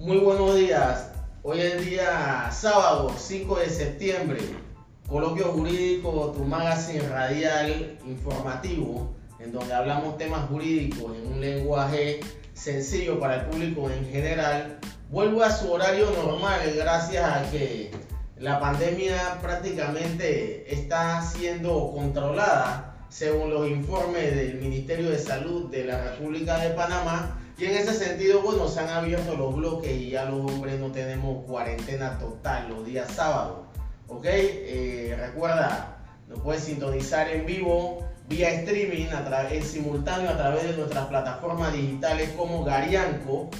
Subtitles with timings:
[0.00, 1.10] Muy buenos días.
[1.42, 4.40] Hoy es día sábado 5 de septiembre.
[5.06, 12.20] Coloquio Jurídico, tu magazine radial informativo, en donde hablamos temas jurídicos en un lenguaje
[12.54, 14.78] sencillo para el público en general.
[15.10, 17.90] Vuelvo a su horario normal gracias a que
[18.38, 26.02] la pandemia prácticamente está siendo controlada según los informes del Ministerio de Salud de la
[26.02, 27.36] República de Panamá.
[27.60, 30.90] Y en ese sentido, bueno, se han abierto los bloques y ya los hombres no
[30.92, 33.58] tenemos cuarentena total los días sábados.
[34.08, 34.24] ¿Ok?
[34.24, 39.08] Eh, recuerda, nos puedes sintonizar en vivo vía streaming
[39.50, 43.50] en simultáneo a través de nuestras plataformas digitales como Garianco,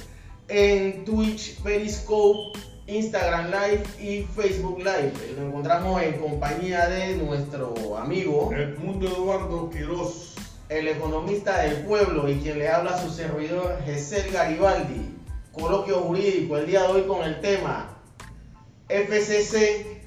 [0.47, 5.13] en Twitch, Periscope, Instagram Live y Facebook Live.
[5.37, 10.35] Nos encontramos en compañía de nuestro amigo El mundo Eduardo Quiroz,
[10.71, 15.17] el economista del pueblo y quien le habla a su servidor Gesel Garibaldi.
[15.51, 17.89] Coloquio jurídico el día de hoy con el tema
[18.87, 20.01] FCC,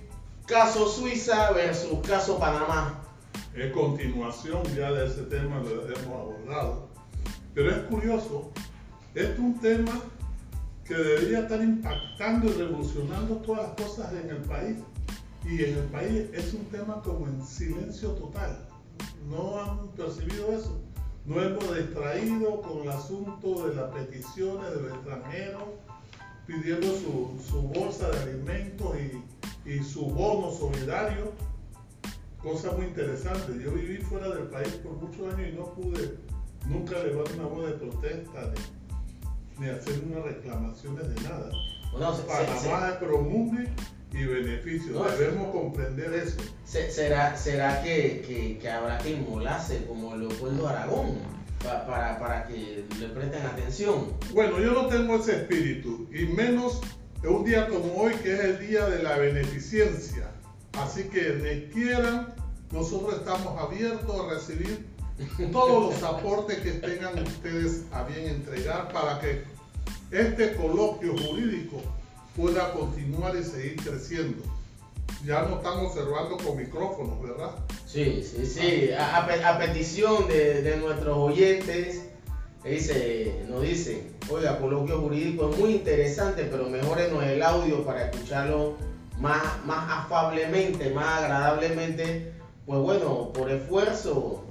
[0.47, 3.03] caso Suiza versus caso Panamá.
[3.55, 6.89] Es continuación ya de ese tema, lo hemos abordado.
[7.55, 8.51] Pero es curioso,
[9.15, 10.01] este es un tema
[10.87, 14.79] que debería estar impactando y revolucionando todas las cosas en el país.
[15.45, 18.67] Y en el país es un tema como en silencio total.
[19.29, 20.81] No han percibido eso.
[21.27, 25.63] No hemos distraído con el asunto de las peticiones de los extranjeros
[26.47, 28.95] pidiendo su, su bolsa de alimentos
[29.65, 31.33] y, y su bono solidario
[32.43, 33.59] cosa muy interesante.
[33.65, 36.19] Yo viví fuera del país por muchos años y no pude
[36.67, 38.53] nunca elevar una voz de protesta
[39.59, 41.51] ni, ni hacer unas reclamaciones de nada.
[41.93, 43.69] Bueno, se- Panamá se- es promulgue
[44.15, 44.93] y beneficio.
[44.93, 46.37] No, Debemos comprender eso.
[46.65, 51.19] se- ¿Será, será que, que- que habrá que inmolarse como Leopoldo Aragón
[51.63, 54.13] pa- para, para que le presten atención?
[54.33, 56.81] Bueno, yo no tengo ese espíritu y menos
[57.23, 60.31] en un día como hoy que es el día de la beneficencia.
[60.75, 62.35] Así que ni quieran,
[62.73, 64.87] nosotros estamos abiertos a recibir
[65.53, 69.43] todos los aportes que tengan ustedes a bien entregar para que
[70.11, 71.81] este coloquio jurídico
[72.37, 74.43] pueda continuar y seguir creciendo.
[75.25, 77.51] Ya nos estamos observando con micrófonos, ¿verdad?
[77.87, 78.91] Sí, sí, sí.
[78.93, 82.03] A, a pe- a petición de, de nuestros oyentes,
[82.65, 88.77] dice, nos dicen, oiga, coloquio jurídico es muy interesante, pero mejorenos el audio para escucharlo
[89.19, 92.33] más, más afablemente, más agradablemente.
[92.67, 94.45] Pues bueno, por esfuerzo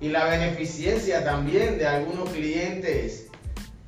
[0.00, 3.28] y la beneficencia también de algunos clientes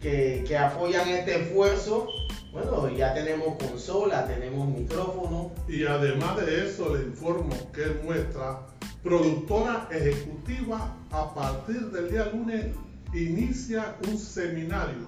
[0.01, 2.09] que, que apoyan este esfuerzo,
[2.57, 5.51] bueno, ya tenemos consola, tenemos micrófono.
[5.69, 8.61] Y además de eso, le informo que es nuestra
[9.03, 12.67] productora ejecutiva a partir del día lunes
[13.13, 15.07] inicia un seminario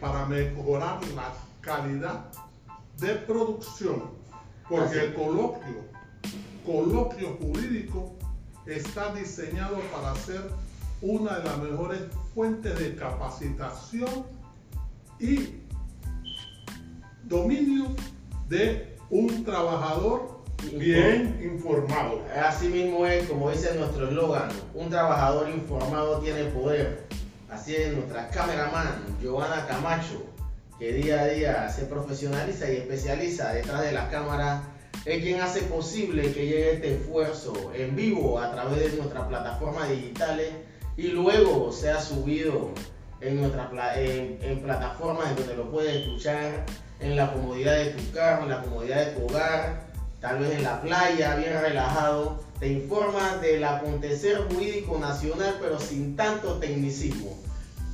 [0.00, 2.26] para mejorar la calidad
[3.00, 4.10] de producción.
[4.68, 5.06] Porque Así.
[5.06, 5.84] el coloquio,
[6.64, 8.14] coloquio jurídico,
[8.66, 10.42] está diseñado para ser
[11.02, 12.00] una de las mejores
[12.34, 14.26] fuentes de capacitación
[15.18, 15.63] y
[17.26, 17.86] dominio
[18.48, 20.42] de un trabajador
[20.72, 22.22] bien informado.
[22.44, 27.06] Así mismo es, como dice nuestro eslogan, un trabajador informado tiene poder.
[27.50, 30.22] Así es nuestra cameraman, Giovanna Camacho,
[30.78, 34.62] que día a día se profesionaliza y especializa detrás de las cámaras,
[35.04, 39.88] es quien hace posible que llegue este esfuerzo en vivo a través de nuestras plataformas
[39.90, 40.50] digitales
[40.96, 42.70] y luego sea subido
[43.20, 46.64] en, nuestra, en, en plataformas en donde lo puedes escuchar
[47.04, 49.84] en la comodidad de tu carro, en la comodidad de tu hogar,
[50.20, 56.16] tal vez en la playa, bien relajado, te informa del acontecer jurídico nacional, pero sin
[56.16, 57.36] tanto tecnicismo.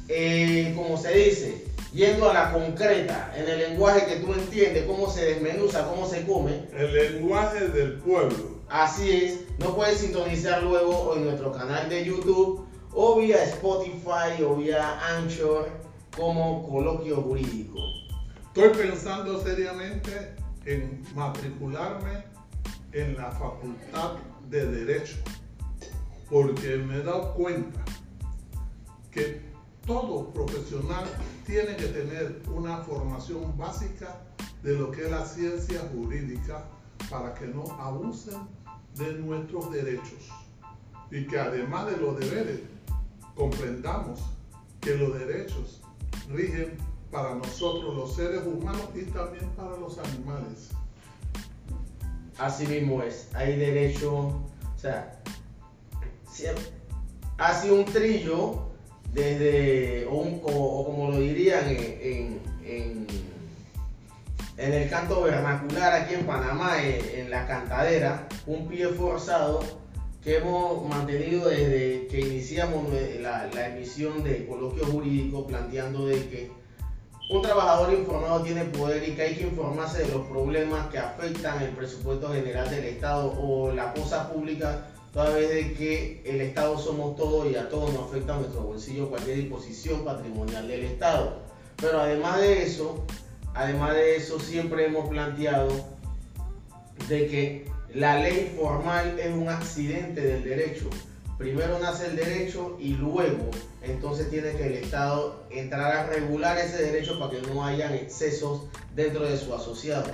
[0.08, 5.10] Eh, como se dice, yendo a la concreta, en el lenguaje que tú entiendes, cómo
[5.10, 8.60] se desmenuza, cómo se come, El lenguaje del pueblo.
[8.68, 14.54] así es, no puedes sintonizar luego en nuestro canal de YouTube o vía Spotify o
[14.54, 15.68] vía Anchor
[16.16, 17.89] como coloquio jurídico.
[18.52, 22.24] Estoy pensando seriamente en matricularme
[22.90, 24.16] en la Facultad
[24.50, 25.18] de Derecho,
[26.28, 27.80] porque me he dado cuenta
[29.12, 29.40] que
[29.86, 31.06] todo profesional
[31.46, 34.20] tiene que tener una formación básica
[34.64, 36.64] de lo que es la ciencia jurídica
[37.08, 38.48] para que no abusen
[38.96, 40.28] de nuestros derechos.
[41.12, 42.62] Y que además de los deberes
[43.36, 44.18] comprendamos
[44.80, 45.82] que los derechos
[46.28, 50.70] rigen para nosotros los seres humanos y también para los animales.
[52.38, 55.20] Así mismo es, hay derecho, o sea,
[56.30, 56.64] siempre,
[57.38, 58.62] ha sido un trillo
[59.12, 63.06] desde, o, un- o- como lo dirían en, en-
[64.56, 69.60] el canto vernacular aquí en Panamá, eh, en la cantadera, un pie forzado
[70.22, 72.84] que hemos mantenido desde que iniciamos
[73.20, 76.52] la, la emisión de coloquio jurídico planteando de que
[77.30, 81.62] un trabajador informado tiene poder y que hay que informarse de los problemas que afectan
[81.62, 86.76] el presupuesto general del Estado o la cosa pública, toda vez de que el Estado
[86.76, 91.38] somos todos y a todos nos afecta a nuestro bolsillo cualquier disposición patrimonial del Estado.
[91.76, 93.04] Pero además de eso,
[93.54, 95.68] además de eso siempre hemos planteado
[97.08, 100.90] de que la ley formal es un accidente del derecho
[101.40, 103.50] primero nace el derecho y luego
[103.80, 108.64] entonces tiene que el Estado entrar a regular ese derecho para que no hayan excesos
[108.94, 110.10] dentro de su asociado.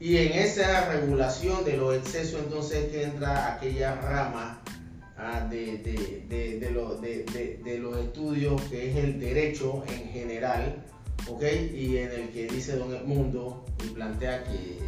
[0.00, 4.62] Y en esa regulación de los excesos entonces que entra aquella rama
[5.18, 5.76] ah, de,
[6.30, 10.82] de, de, los estudios que es el derecho en general,
[11.28, 11.42] ¿ok?
[11.74, 14.78] Y en el que dice Don Edmundo y plantea que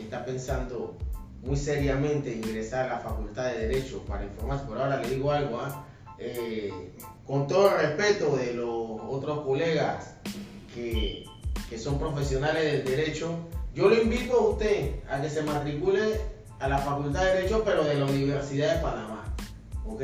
[0.00, 0.96] está pensando
[1.42, 4.64] muy seriamente ingresar a la Facultad de Derecho para informarse.
[4.66, 5.84] Por ahora le digo algo, ¿ah?
[6.18, 6.92] eh,
[7.26, 10.14] con todo el respeto de los otros colegas
[10.74, 11.24] que,
[11.68, 13.34] que, son profesionales del derecho,
[13.74, 16.20] yo lo invito a usted a que se matricule
[16.60, 19.24] a la Facultad de Derecho, pero de la Universidad de Panamá.
[19.84, 20.02] ¿Ok?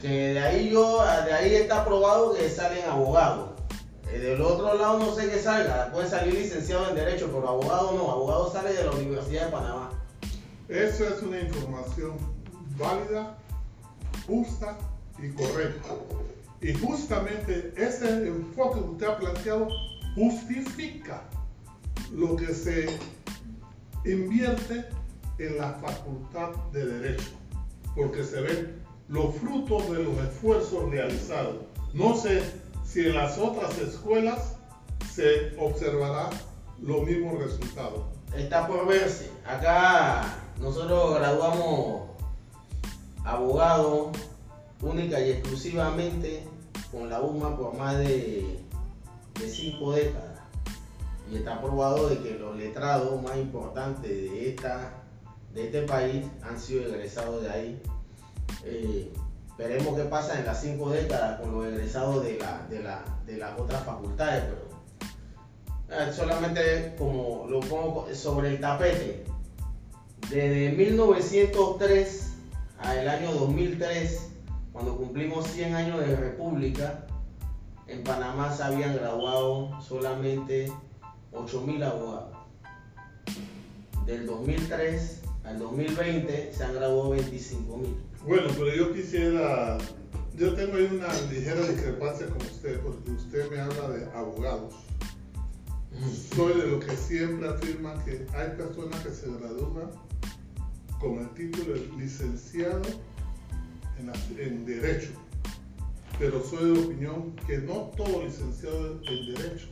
[0.00, 3.50] Que de ahí yo, de ahí está probado que salen abogados.
[4.12, 7.92] Eh, del otro lado no sé qué salga, puede salir licenciado en Derecho, pero abogado
[7.92, 9.91] no, abogado sale de la Universidad de Panamá.
[10.72, 12.16] Eso es una información
[12.78, 13.36] válida,
[14.26, 14.78] justa
[15.22, 15.88] y correcta.
[16.62, 19.68] Y justamente ese enfoque que usted ha planteado
[20.14, 21.24] justifica
[22.10, 22.86] lo que se
[24.06, 24.86] invierte
[25.38, 27.32] en la facultad de derecho,
[27.94, 31.56] porque se ven los frutos de los esfuerzos realizados.
[31.92, 32.42] No sé
[32.82, 34.56] si en las otras escuelas
[35.14, 36.30] se observará
[36.80, 38.06] los mismos resultados.
[38.34, 39.30] Está por verse.
[39.44, 42.02] Acá nosotros graduamos
[43.24, 44.16] abogados
[44.80, 46.44] única y exclusivamente
[46.92, 48.60] con la UMA por más de,
[49.48, 50.38] cinco décadas.
[51.30, 55.02] Y está probado de que los letrados más importantes de, esta,
[55.52, 57.82] de este país han sido egresados de ahí.
[58.64, 59.12] Eh,
[59.58, 62.38] veremos qué pasa en las cinco décadas con los egresados de,
[62.68, 69.24] de, las otras facultades, pero eh, solamente como lo pongo sobre el tapete,
[70.30, 72.32] desde 1903
[72.78, 74.28] al año 2003,
[74.72, 77.06] cuando cumplimos 100 años de república,
[77.86, 80.72] en Panamá se habían graduado solamente
[81.32, 82.36] 8.000 abogados.
[84.06, 87.94] Del 2003 al 2020 se han graduado 25.000.
[88.26, 89.78] Bueno, pero yo quisiera,
[90.36, 94.74] yo tengo ahí una ligera discrepancia con usted, porque usted me habla de abogados.
[96.34, 99.90] Soy de los que siempre afirma que hay personas que se gradúan
[100.98, 102.80] con el título de licenciado
[104.38, 105.10] en, Derecho.
[106.18, 109.68] Pero soy de opinión que no todo licenciado en Derecho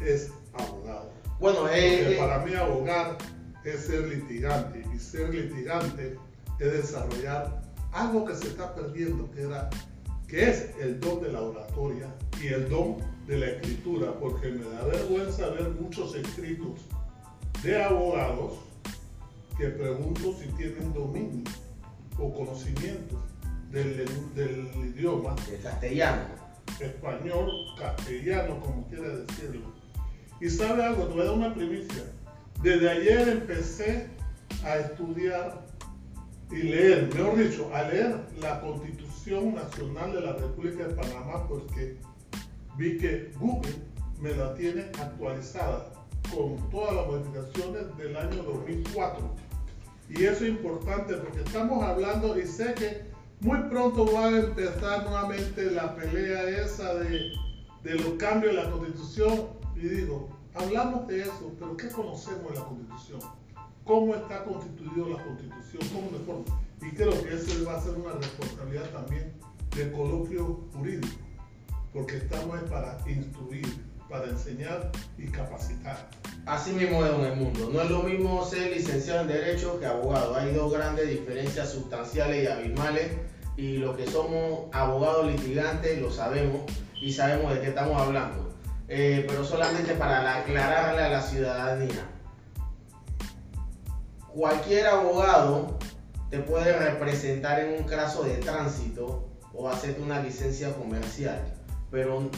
[0.00, 1.10] es abogado.
[1.40, 3.18] Bueno, eh, eh, para mí abogar
[3.64, 6.16] es ser litigante y ser litigante
[6.60, 9.70] es desarrollar algo que se está perdiendo, que, era,
[10.28, 14.64] que es el don de la oratoria y el don de la escritura, porque me
[14.64, 16.80] da vergüenza ver muchos escritos
[17.62, 18.52] de abogados
[19.56, 21.44] que pregunto si tienen dominio
[22.18, 23.20] o conocimiento
[23.70, 24.04] del,
[24.94, 25.34] idioma.
[25.50, 26.44] El castellano.
[26.80, 29.72] Español, castellano, como quiera decirlo.
[30.40, 32.04] Y sabe algo, te voy a dar una primicia.
[32.62, 34.08] Desde ayer empecé
[34.64, 35.64] a estudiar
[36.50, 41.96] y leer, mejor dicho, a leer la Constitución Nacional de la República de Panamá porque
[42.76, 43.74] vi que Google
[44.20, 45.92] me la tiene actualizada
[46.34, 49.30] con todas las modificaciones del año 2004.
[50.10, 53.02] Y eso es importante porque estamos hablando y sé que
[53.40, 57.32] muy pronto va a empezar nuevamente la pelea esa de,
[57.82, 59.48] de los cambios en la constitución.
[59.76, 63.20] Y digo, hablamos de eso, pero ¿qué conocemos en la constitución?
[63.84, 65.82] ¿Cómo está constituida la constitución?
[65.92, 66.60] ¿Cómo de forma?
[66.80, 69.32] Y creo que eso va a ser una responsabilidad también
[69.74, 71.18] del coloquio jurídico,
[71.94, 73.64] porque estamos para instruir,
[74.10, 75.96] para enseñar y capacitar.
[76.44, 77.70] Así mismo es en el mundo.
[77.72, 80.34] No es lo mismo ser licenciado en Derecho que abogado.
[80.34, 83.12] Hay dos grandes diferencias sustanciales y abismales.
[83.56, 86.62] Y los que somos abogados litigantes lo sabemos
[87.00, 88.52] y sabemos de qué estamos hablando.
[88.88, 92.10] Eh, pero solamente para aclararle a la ciudadanía.
[94.34, 95.78] Cualquier abogado
[96.28, 101.53] te puede representar en un caso de tránsito o hacerte una licencia comercial.
[101.94, 102.28] Pero,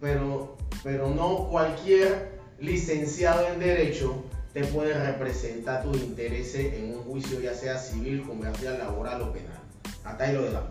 [0.00, 7.40] pero, pero no cualquier licenciado en Derecho te puede representar tus intereses en un juicio
[7.40, 9.60] ya sea civil, comercial, laboral o penal.
[10.04, 10.70] Hasta ahí lo dejamos.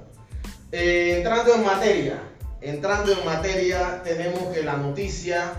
[0.72, 2.22] Eh, entrando en materia,
[2.62, 5.52] entrando en materia, tenemos que la noticia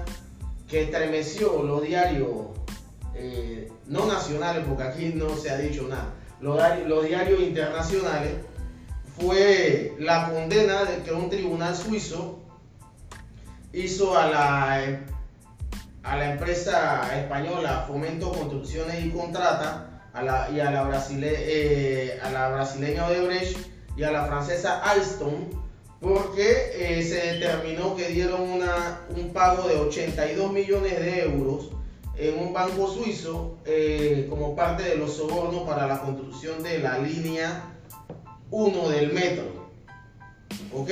[0.67, 2.31] que estremeció los diarios,
[3.15, 8.33] eh, no nacionales, porque aquí no se ha dicho nada, los, diarios internacionales,
[9.21, 12.42] fue la condena de que un tribunal suizo
[13.73, 15.01] hizo a la,
[16.03, 22.21] a la empresa española Fomento Construcciones y Contrata a la, y a la, brasile, eh,
[22.23, 23.57] a la brasileña Odebrecht
[23.97, 25.51] y a la francesa Alstom
[26.01, 31.71] porque eh, se determinó que dieron un pago de 82 millones de euros
[32.17, 36.99] en un banco suizo eh, como parte de los sobornos para la construcción de la
[36.99, 37.63] línea
[38.51, 39.71] 1 del metro.
[40.75, 40.91] ¿Ok?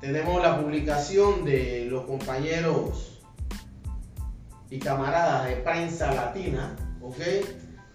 [0.00, 3.20] Tenemos la publicación de los compañeros
[4.70, 6.76] y camaradas de prensa latina.
[7.02, 7.16] ¿Ok?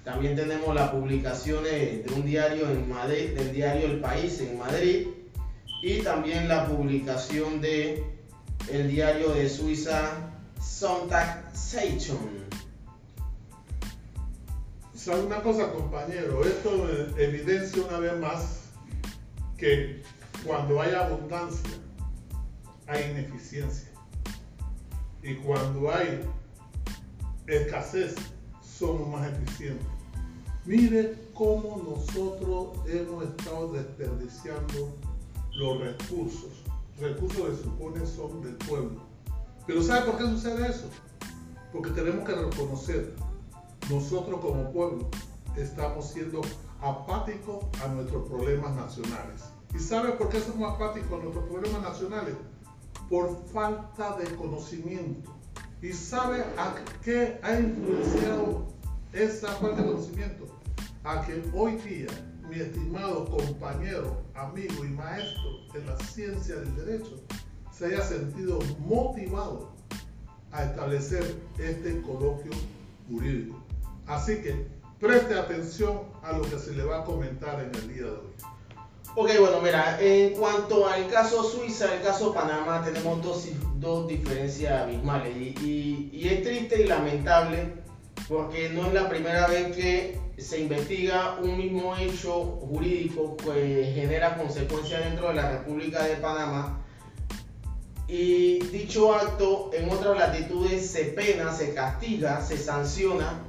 [0.04, 5.08] También tenemos las publicaciones de un diario en Madrid, del diario El País en Madrid
[5.82, 8.04] y también la publicación de
[8.72, 10.32] el diario de Suiza
[10.62, 12.46] Sonntag Zeitung.
[14.94, 16.44] ¿Sabe una cosa, compañero?
[16.44, 18.62] Esto evidencia una vez más
[19.58, 20.04] que
[20.46, 21.70] cuando hay abundancia,
[22.88, 23.90] hay ineficiencia.
[25.24, 26.22] Y cuando hay
[27.48, 28.16] escasez,
[28.62, 29.88] somos más eficientes.
[30.66, 34.96] Mire cómo nosotros hemos estado desperdiciando
[35.54, 36.64] los recursos.
[37.00, 39.02] Recursos que supone son del pueblo.
[39.68, 40.90] Pero ¿sabe por qué sucede eso?
[41.72, 43.16] Porque tenemos que reconocer,
[43.90, 45.10] nosotros como pueblo
[45.58, 46.42] estamos siendo
[46.82, 49.44] apáticos a nuestros problemas nacionales.
[49.74, 52.36] ¿Y sabe por qué somos apáticos a nuestros problemas nacionales?
[53.10, 55.32] Por falta de conocimiento.
[55.82, 58.68] ¿Y sabe a qué ha influenciado
[59.14, 60.56] esa falta de conocimiento?
[61.06, 62.08] a que hoy día
[62.50, 67.22] mi estimado compañero, amigo y maestro en la ciencia del derecho
[67.72, 69.72] se haya sentido motivado
[70.52, 72.52] a establecer este coloquio
[73.08, 73.62] jurídico.
[74.08, 74.68] Así que
[75.00, 78.55] preste atención a lo que se le va a comentar en el día de hoy.
[79.18, 84.82] Ok, bueno, mira, en cuanto al caso Suiza, el caso Panamá, tenemos dos, dos diferencias
[84.82, 85.34] abismales.
[85.38, 87.76] Y, es triste y lamentable
[88.28, 94.36] porque no es la primera vez que se investiga un mismo hecho jurídico que genera
[94.36, 96.84] consecuencias dentro de la República de Panamá.
[98.10, 103.44] Y dicho acto en otras latitudes se pena, se castiga, se sanciona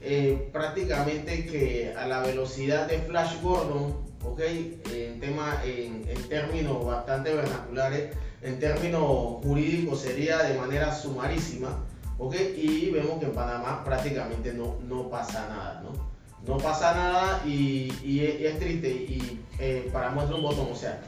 [0.00, 4.40] eh, prácticamente que a la velocidad de Flash Gordon, ¿ok?
[4.40, 9.02] En, tema, en, en términos bastante vernaculares, en términos
[9.42, 11.78] jurídicos sería de manera sumarísima
[12.18, 12.34] ¿ok?
[12.56, 16.16] Y vemos que en Panamá prácticamente no, no pasa nada, ¿no?
[16.46, 21.00] No pasa nada y, es, triste y eh, para muestra un botón, o sea,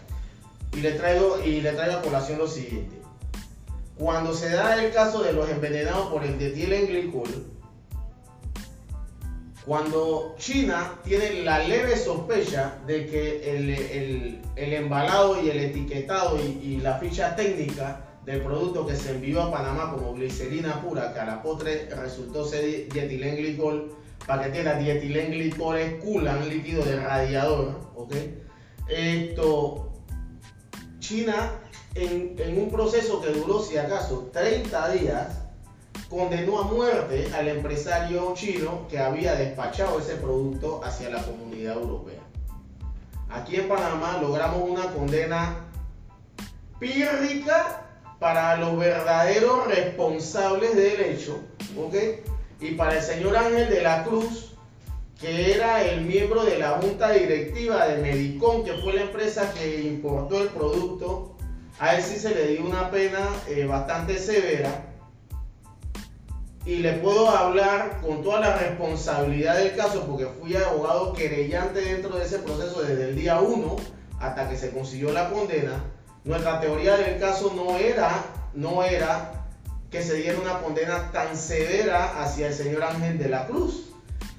[0.73, 2.97] y le traigo y le traigo a colación lo siguiente.
[3.97, 7.29] Cuando se da el caso de los envenenados por el glicol,
[9.69, 16.59] cuando China tiene la leve sospecha de que el, el, embalado y el etiquetado y,
[16.65, 21.21] y la ficha técnica del producto que se envió a Panamá como glicerina pura, que
[21.21, 23.95] a la potre resultó ser dietilenglicol,
[24.27, 28.15] paquetera dietilenglicol es culan, líquido de radiador, ¿ok?
[28.89, 29.93] Esto,
[30.99, 31.53] China,
[31.95, 35.48] en, en un proceso que duró, si acaso, 30 días,
[36.09, 42.21] condenó a muerte al empresario chino que había despachado ese producto hacia la comunidad europea.
[43.31, 45.67] Aquí en Panamá logramos una condena
[46.79, 47.85] pírrica
[48.19, 51.41] para los verdaderos responsables del hecho,
[51.77, 51.95] ¿ok?
[52.61, 54.57] Y para el señor Ángel de la Cruz,
[55.21, 59.83] que era el miembro de la junta directiva de Medicom, que fue la empresa que
[59.83, 61.37] importó el producto,
[61.79, 64.88] a él sí se le dio una pena eh, bastante severa.
[66.69, 72.17] Y le puedo hablar con toda la responsabilidad del caso, porque fui abogado querellante dentro
[72.17, 73.77] de ese proceso desde el día 1
[74.21, 75.83] hasta que se consiguió la condena
[76.29, 78.23] nuestra teoría del caso no era,
[78.53, 79.47] no era
[79.91, 83.87] que se diera una condena tan severa hacia el señor Ángel de la Cruz.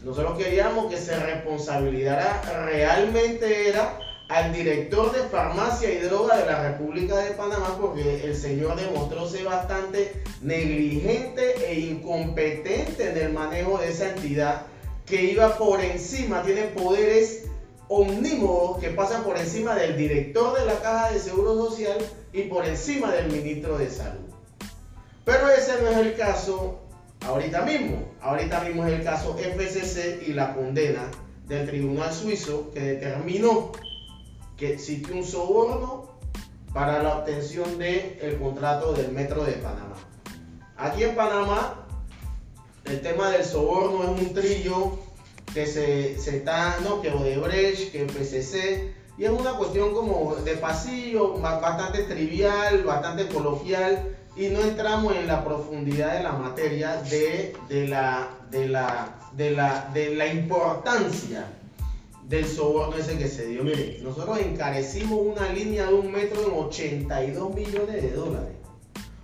[0.04, 3.98] Nosotros queríamos que se responsabilizara realmente era
[4.30, 9.28] al director de farmacia y droga de la República de Panamá porque el señor demostró
[9.28, 14.68] ser bastante negligente e incompetente en el manejo de esa entidad
[15.08, 17.46] que iba por encima, tiene poderes
[17.88, 21.98] omnímodos que pasan por encima del director de la Caja de Seguro Social
[22.32, 24.30] y por encima del ministro de Salud.
[25.26, 26.82] Pero ese no es el caso
[27.26, 28.04] ahorita mismo.
[28.22, 31.10] Ahorita mismo es el caso FCC y la condena
[31.48, 33.72] del tribunal suizo que determinó
[34.60, 36.20] que existe un soborno
[36.74, 39.96] para la obtención del contrato del Metro de Panamá.
[40.78, 41.86] Aquí en Panamá,
[42.84, 45.00] el tema del soborno es un trillo
[45.54, 51.40] que se, está, no, que Odebrecht, que PCC, y es una cuestión como de pasillo,
[51.40, 57.54] bastante trivial, bastante coloquial, y no entramos en la profundidad de la materia de,
[57.88, 61.46] la, de, la, de, la, de la importancia
[62.30, 63.64] del soborno ese que se dio.
[63.64, 68.56] Mire, nosotros encarecimos una línea de un metro en 82 millones de dólares.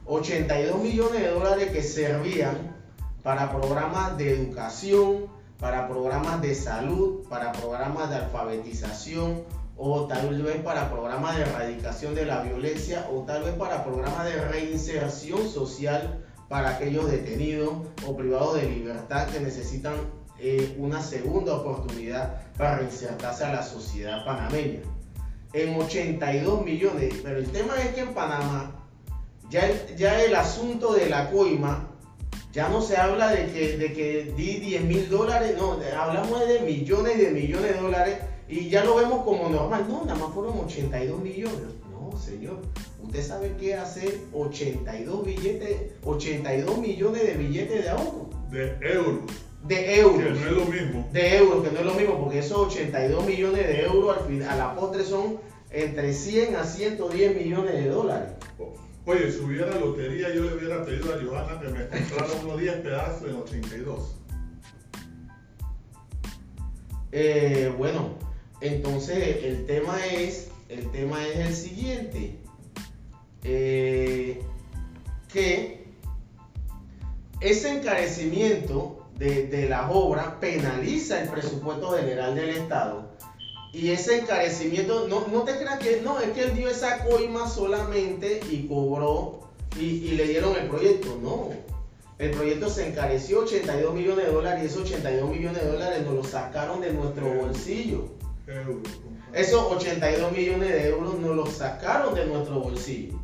[0.07, 2.75] 82 millones de dólares que servían
[3.21, 5.27] para programas de educación,
[5.59, 9.43] para programas de salud, para programas de alfabetización
[9.77, 14.25] o tal vez para programas de erradicación de la violencia o tal vez para programas
[14.25, 17.73] de reinserción social para aquellos detenidos
[18.07, 19.93] o privados de libertad que necesitan
[20.39, 24.79] eh, una segunda oportunidad para reinsertarse a la sociedad panameña.
[25.53, 28.75] En 82 millones, pero el tema es que en Panamá
[29.49, 31.89] ya el, ya el asunto de la coima
[32.51, 36.61] ya no se habla de que, de que di 10 mil dólares, no, hablamos de
[36.61, 39.85] millones y de millones de dólares y ya lo vemos como normal.
[39.89, 41.59] No, nada más fueron 82 millones.
[41.91, 42.61] No, señor.
[43.03, 48.29] Usted sabe qué hacer 82 billetes, 82 millones de billetes de auto.
[48.49, 49.31] De euros.
[49.67, 50.23] De euros.
[50.23, 51.09] Que no es lo mismo.
[51.11, 54.49] De euros, que no es lo mismo, porque esos 82 millones de euros al final,
[54.49, 55.37] a la postre son
[55.71, 58.29] entre 100 a 110 millones de dólares.
[59.07, 62.75] Oye, si hubiera lotería, yo le hubiera pedido a Johanna que me comprara unos 10
[62.77, 64.15] pedazos en 82.
[67.11, 68.09] Eh, bueno,
[68.61, 72.39] entonces el tema es, el tema es el siguiente.
[73.43, 74.41] Eh,
[75.31, 75.85] que
[77.41, 83.15] ese encarecimiento de, de las obras penaliza el presupuesto general del Estado
[83.75, 87.49] y ese encarecimiento, no, no te creas que, no, es que él dio esa coima
[87.49, 91.19] solamente y cobró y, le dieron el proyecto.
[91.21, 91.49] No,
[92.17, 96.13] el proyecto se encareció 82 millones de dólares y esos 82 millones de dólares nos
[96.13, 98.05] lo sacaron de nuestro bolsillo.
[99.33, 103.19] Esos 82 millones de euros nos los sacaron de nuestro bolsillo.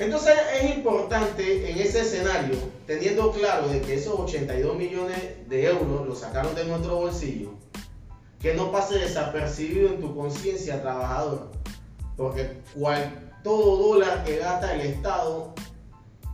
[0.00, 6.08] Entonces es importante en ese escenario, teniendo claro de que esos 82 millones de euros
[6.08, 7.50] los sacaron de nuestro bolsillo,
[8.40, 11.50] que no pase desapercibido en tu conciencia, trabajador.
[12.16, 15.54] Porque cual, todo dólar que gasta el Estado,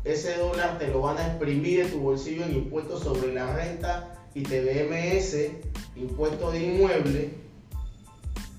[0.05, 4.15] ese dólar te lo van a exprimir de tu bolsillo en impuestos sobre la renta
[4.33, 5.51] y TVMS,
[5.97, 7.46] impuestos de inmueble,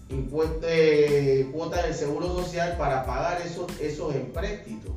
[0.09, 4.93] impuestos de cuota del seguro social para pagar esos, esos empréstitos.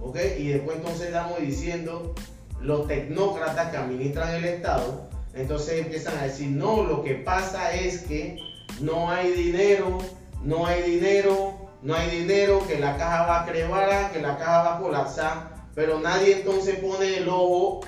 [0.00, 0.18] ¿Ok?
[0.38, 2.14] Y después entonces estamos diciendo
[2.60, 8.02] los tecnócratas que administran el Estado entonces empiezan a decir, no, lo que pasa es
[8.02, 8.38] que
[8.80, 9.98] no hay dinero,
[10.44, 14.62] no hay dinero, no hay dinero, que la caja va a crevar, que la caja
[14.62, 17.80] va a colapsar, pero nadie entonces pone el ojo.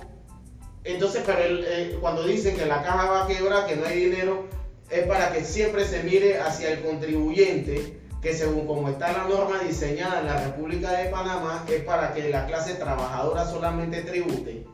[0.82, 4.46] Entonces, pero eh, cuando dicen que la caja va a quebrar, que no hay dinero,
[4.90, 9.60] es para que siempre se mire hacia el contribuyente, que según como está la norma
[9.60, 14.66] diseñada en la República de Panamá, es para que la clase trabajadora solamente tribute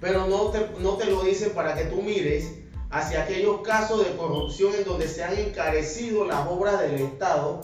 [0.00, 2.52] pero no te, no te lo dicen para que tú mires
[2.90, 7.60] hacia aquellos casos de corrupción en donde se han encarecido las obras del Estado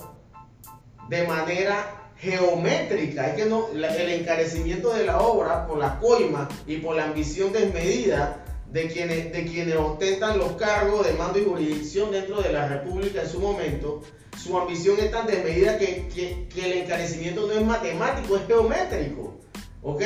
[1.09, 3.29] de manera geométrica.
[3.29, 7.53] Es que no, el encarecimiento de la obra por la coima y por la ambición
[7.53, 8.42] desmedida
[8.73, 13.23] de quienes, de quienes ostentan los cargos de mando y jurisdicción dentro de la República
[13.23, 14.03] en su momento,
[14.43, 19.39] su ambición es tan desmedida que, que, que el encarecimiento no es matemático, es geométrico.
[19.83, 20.03] ¿Ok?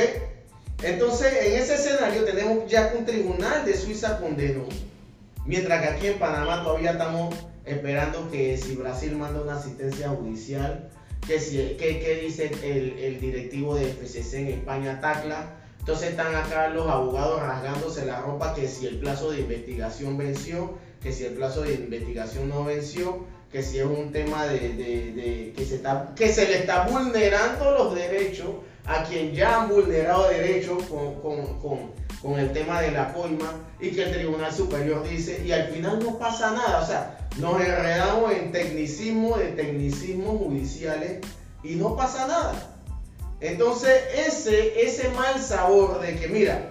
[0.83, 4.65] Entonces, en ese escenario tenemos ya que un tribunal de Suiza condenó,
[5.45, 10.91] mientras que aquí en Panamá todavía estamos esperando que si Brasil manda una asistencia judicial,
[11.27, 15.63] que, si, que, dice el, directivo de FCC en España, Tacla.
[15.87, 20.73] Entonces están acá los abogados rasgándose la ropa que si el plazo de investigación venció,
[21.01, 25.65] que si el plazo de investigación no venció, que si es un tema de, que,
[25.65, 28.49] se está, que se le está vulnerando los derechos
[28.85, 34.13] a quien ya han vulnerado derechos con, el tema de la coima y que el
[34.13, 39.39] Tribunal Superior dice, y al final no pasa nada, o sea, nos enredamos en tecnicismo
[39.39, 41.21] de tecnicismos judiciales
[41.63, 42.76] y no pasa nada.
[43.41, 46.71] Entonces, ese, ese mal sabor de que, mira,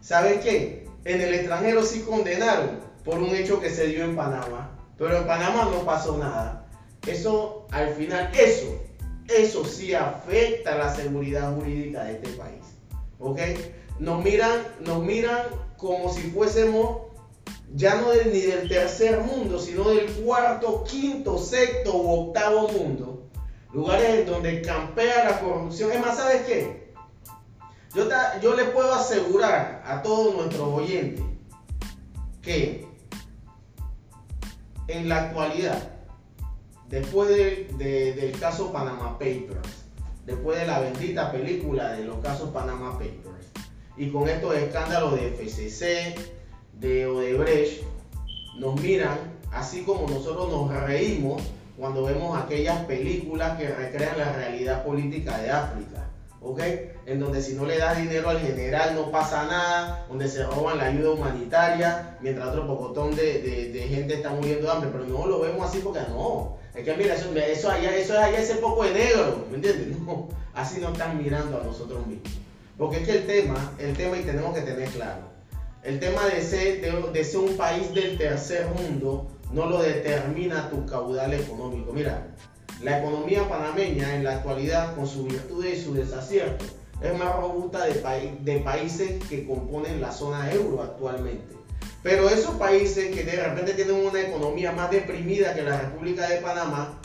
[0.00, 0.86] ¿sabes qué?
[1.04, 5.26] En el extranjero sí condenaron por un hecho que se dio en Panamá, pero en
[5.26, 6.68] Panamá no pasó nada.
[7.06, 8.78] Eso, al final, eso
[9.28, 12.64] eso sí afecta la seguridad jurídica de este país.
[13.18, 13.38] ¿ok?
[13.98, 15.42] Nos miran, nos miran
[15.76, 17.02] como si fuésemos
[17.74, 23.11] ya no ni del tercer mundo, sino del cuarto, quinto, sexto u octavo mundo.
[23.72, 25.92] Lugares donde campea la corrupción.
[25.92, 26.92] Es más, ¿sabes qué?
[27.94, 28.08] Yo,
[28.42, 31.24] yo le puedo asegurar a todos nuestros oyentes
[32.40, 32.86] que
[34.88, 35.90] en la actualidad,
[36.88, 39.86] después del caso Panama Papers,
[40.26, 43.52] después de la bendita película de los casos Panama Papers,
[43.96, 46.14] y con estos escándalos de FCC,
[46.74, 47.82] de Odebrecht,
[48.56, 49.18] nos miran
[49.52, 51.42] así como nosotros nos reímos
[51.82, 56.08] cuando vemos aquellas películas que recrean la realidad política de África.
[56.40, 56.60] ¿ok?
[57.06, 60.78] En donde si no le das dinero al general no pasa nada, donde se roban
[60.78, 63.40] la ayuda humanitaria, mientras otro pocotón de,
[63.72, 66.56] de, gente está muriendo de hambre, pero no lo vemos así porque no.
[66.72, 69.98] Es que mira, eso, eso, allá, eso es allá ese poco de negro, ¿me entiendes?
[70.06, 72.30] No, así no están mirando a nosotros mismos.
[72.78, 75.22] Porque es que el tema, el tema y tenemos que tener claro,
[75.82, 80.70] el tema de ser, de, de ser un país del tercer mundo no lo determina
[80.70, 81.92] tu caudal económico.
[81.92, 82.28] Mira,
[82.82, 86.68] la economía panameña en la actualidad, con sus virtudes y sus desaciertos,
[87.00, 91.56] es más robusta de, países que componen la zona euro actualmente.
[92.02, 96.38] Pero esos países que de repente tienen una economía más deprimida que la República de
[96.38, 96.98] Panamá,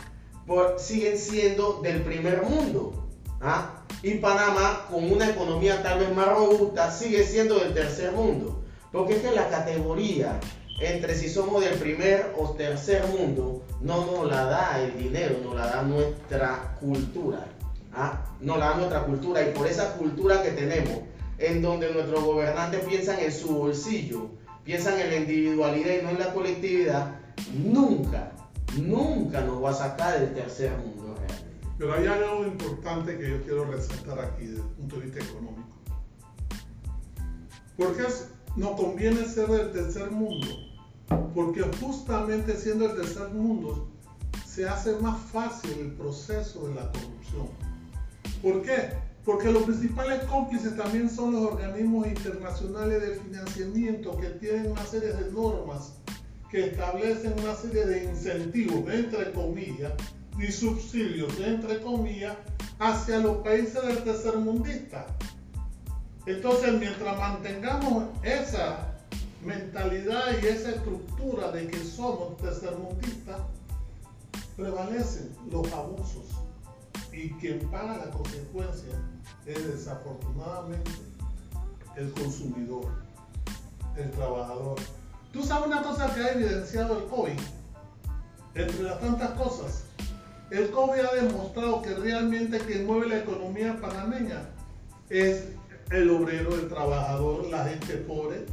[0.78, 3.08] siguen siendo del primer mundo.
[3.42, 3.84] ¿ah?
[4.02, 8.64] Y Panamá, con una economía tal vez más robusta, sigue siendo del tercer mundo.
[8.92, 10.40] Porque es que la categoría
[10.80, 15.56] entre si somos del primer o tercer mundo, no nos la da el dinero, nos
[15.56, 17.48] la da nuestra cultura.
[17.94, 18.26] ¿ah?
[18.42, 21.00] Nos la da nuestra cultura y por esa cultura que tenemos,
[21.40, 24.30] en donde nuestros gobernantes piensan en su bolsillo,
[24.64, 27.16] piensan en la individualidad y no en la colectividad,
[27.54, 28.32] nunca,
[28.80, 31.16] nunca nos va a sacar del tercer mundo.
[31.80, 35.70] Pero hay algo importante que yo quiero resaltar aquí desde el punto de vista económico.
[37.78, 38.04] Porque
[38.56, 40.67] nos conviene ser del tercer mundo
[41.34, 43.88] porque justamente siendo el tercer mundo
[44.46, 47.48] se hace más fácil el proceso de la corrupción.
[48.42, 48.90] ¿Por qué?
[49.24, 55.14] Porque los principales cómplices también son los organismos internacionales de financiamiento que tienen una serie
[55.14, 55.94] de normas
[56.50, 59.92] que establecen una serie de incentivos, entre comillas,
[60.40, 62.38] y subsidios, entre comillas,
[62.80, 65.06] hacia los países del tercermundista.
[66.26, 68.97] Entonces, mientras mantengamos esa
[69.44, 73.42] mentalidad y esa estructura de que somos tercermundistas,
[74.56, 76.26] prevalecen los abusos.
[77.12, 78.94] Y quien paga la consecuencia
[79.46, 80.92] es desafortunadamente
[81.96, 82.86] el consumidor,
[83.96, 84.78] el trabajador.
[85.32, 87.40] Tú sabes una cosa que ha evidenciado el COVID,
[88.56, 89.84] entre las tantas cosas,
[90.50, 94.50] el COVID ha demostrado que realmente quien mueve la economía panameña
[95.10, 95.50] es
[95.92, 98.46] el obrero, el trabajador, la gente pobre,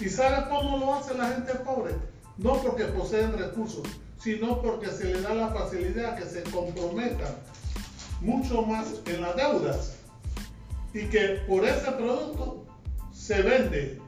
[0.00, 1.94] ¿Y sabe cómo lo hace la gente pobre?
[2.36, 3.82] No porque poseen recursos,
[4.20, 7.34] sino porque se le da la facilidad que se comprometan
[8.20, 9.96] mucho más en las deudas
[10.94, 12.64] y que por ese producto
[13.12, 14.00] se vende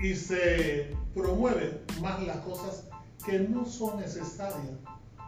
[0.00, 2.84] y se promueven más las cosas
[3.24, 4.78] que no son necesarias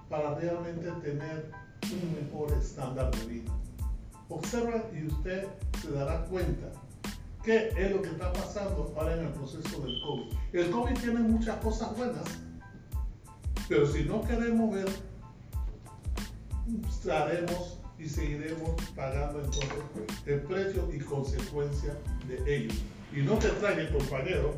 [0.09, 1.51] para realmente tener
[1.85, 3.53] un mejor estándar de vida.
[4.29, 5.47] Observa y usted
[5.81, 6.67] se dará cuenta
[7.43, 10.33] ¿Qué es lo que está pasando ahora en el proceso del COVID?
[10.53, 12.25] El COVID tiene muchas cosas buenas,
[13.67, 14.89] pero si no queremos ver,
[16.87, 19.71] estaremos y seguiremos pagando entonces
[20.27, 21.97] el precio y consecuencia
[22.29, 22.75] de ello.
[23.17, 24.55] Y no te extrañe, compañero,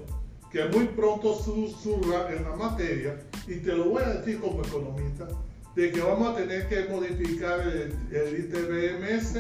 [0.50, 3.16] que muy pronto susurra en la materia,
[3.46, 5.28] y te lo voy a decir como economista,
[5.76, 9.38] de que vamos a tener que modificar el, el ITBMS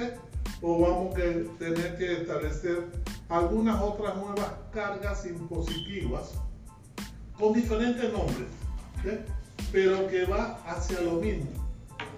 [0.60, 2.86] o vamos a tener que establecer
[3.28, 6.32] algunas otras nuevas cargas impositivas
[7.38, 8.48] con diferentes nombres,
[9.72, 11.50] pero que va hacia lo mismo.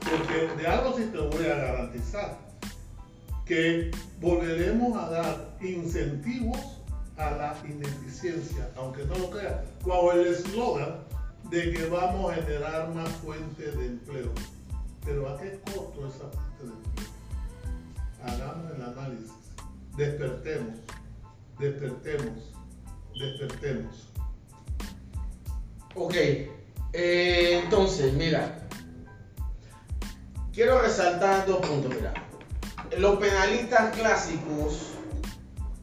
[0.00, 2.38] Porque de algo sí te voy a garantizar,
[3.46, 6.58] que volveremos a dar incentivos
[7.16, 10.96] a la ineficiencia, aunque no lo creas, bajo el eslogan
[11.50, 14.30] de que vamos a generar más fuentes de empleo.
[15.04, 16.93] Pero ¿a qué costo esa fuente de empleo?
[18.26, 19.32] Hagamos el análisis,
[19.96, 20.84] despertemos
[21.58, 22.52] despertemos,
[23.18, 24.08] despertemos.
[25.94, 28.58] Ok, eh, entonces, mira,
[30.52, 32.12] quiero resaltar dos puntos, mira.
[32.98, 34.90] Los penalistas clásicos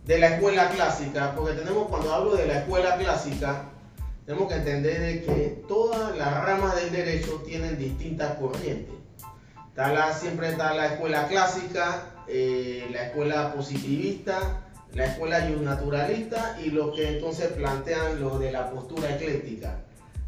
[0.05, 3.65] de la escuela clásica, porque tenemos, cuando hablo de la escuela clásica,
[4.25, 8.95] tenemos que entender de que todas las ramas del derecho tienen distintas corrientes.
[10.19, 17.09] siempre está la escuela clásica, eh, la escuela positivista, la escuela naturalista y los que
[17.09, 19.79] entonces plantean lo de la postura ecléctica.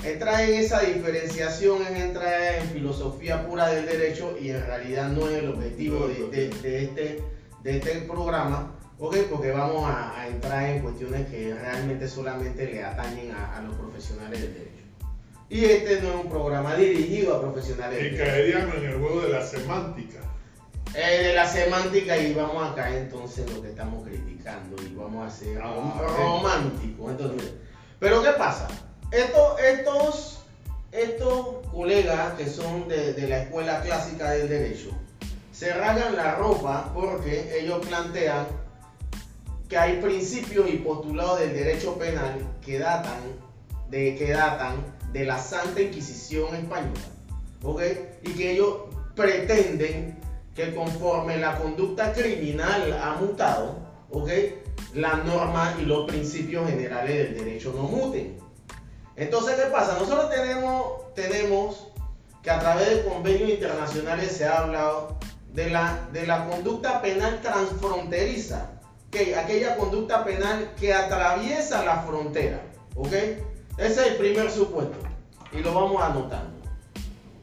[0.03, 5.29] Entrar en esa diferenciación es entrar en filosofía pura del derecho y en realidad no
[5.29, 7.23] es el objetivo de, este,
[7.63, 13.61] de este programa, porque vamos a, entrar en cuestiones que realmente solamente le atañen a,
[13.61, 14.83] los profesionales del derecho.
[15.49, 18.13] Y este no es un programa dirigido a profesionales.
[18.13, 20.19] Y caeríamos en el juego de la semántica.
[20.95, 24.93] Eh, de la semántica y vamos a caer entonces en lo que estamos criticando y
[24.93, 25.73] vamos a ser ah,
[26.17, 27.11] románticos.
[27.11, 27.51] Entonces,
[27.99, 28.67] pero ¿qué pasa?
[29.09, 30.39] Estos, estos,
[30.91, 34.91] estos colegas que son de, de la escuela clásica del derecho
[35.51, 38.45] se rasgan la ropa porque ellos plantean
[39.69, 43.19] que hay principios y postulados del derecho penal que datan
[43.89, 44.75] de, que datan
[45.11, 47.01] de la Santa Inquisición española.
[47.63, 47.81] ¿ok?
[48.23, 48.75] Y que ellos
[49.15, 50.22] pretenden
[50.55, 53.77] que conforme la conducta criminal ha mutado,
[54.09, 54.29] ¿ok?
[54.93, 58.37] la norma y los principios generales del derecho no muten.
[59.15, 59.97] Entonces, ¿qué pasa?
[59.99, 61.87] Nosotros tenemos, tenemos
[62.41, 65.17] que a través de convenios internacionales se ha hablado
[65.51, 68.71] de la, de la conducta penal transfronteriza,
[69.11, 72.61] que aquella conducta penal que atraviesa la frontera.
[72.95, 73.13] ¿Ok?
[73.13, 73.37] Ese
[73.77, 74.97] es el primer supuesto
[75.51, 76.51] y lo vamos anotando.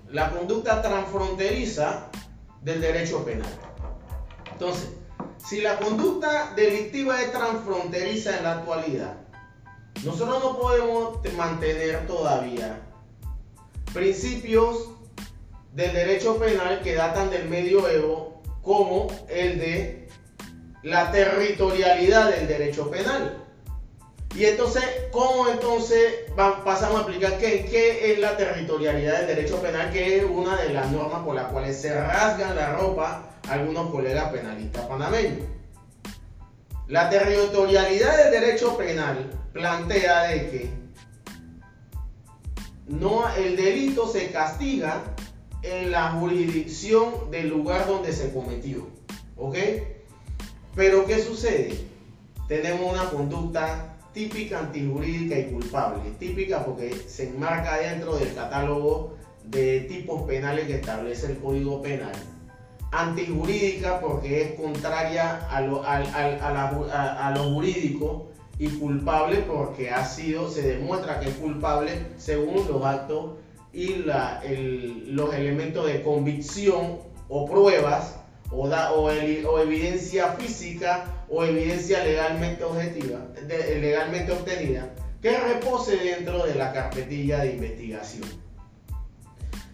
[0.09, 2.09] La conducta transfronteriza
[2.63, 3.51] del derecho penal.
[4.53, 4.91] Entonces,
[5.39, 9.17] si la conducta delictiva es transfronteriza en la actualidad,
[10.05, 12.81] nosotros no podemos mantener todavía
[13.93, 14.91] principios
[15.75, 20.09] del derecho penal que datan del medioevo como el de
[20.83, 23.45] la territorialidad del derecho penal.
[24.35, 29.93] Y entonces, ¿cómo entonces pasamos a aplicar qué, qué, es la territorialidad del derecho penal?
[29.93, 34.31] Que es una de las normas por las cuales se rasgan la ropa algunos colegas
[34.31, 35.49] penalistas panameños.
[36.87, 40.71] La territorialidad del derecho penal plantea de que
[42.87, 45.03] no, el delito se castiga
[45.63, 48.89] en la jurisdicción del lugar donde se cometió.
[49.37, 49.57] ¿Ok?
[50.75, 51.79] Pero ¿qué sucede?
[52.49, 56.03] Tenemos una conducta típica, antijurídica y culpable.
[56.19, 62.13] Típica porque se enmarca dentro del catálogo de tipos penales que establece el Código Penal.
[62.93, 71.21] Antijurídica porque es contraria a lo, a jurídico y culpable porque ha sido, se demuestra
[71.21, 73.37] que es culpable según los actos
[73.73, 74.05] y
[75.07, 78.20] los elementos de convicción o pruebas
[78.53, 84.91] o, da, o, evidencia física o evidencia legalmente objetiva, legalmente obtenida,
[85.23, 88.29] que repose dentro de la carpetilla de investigación.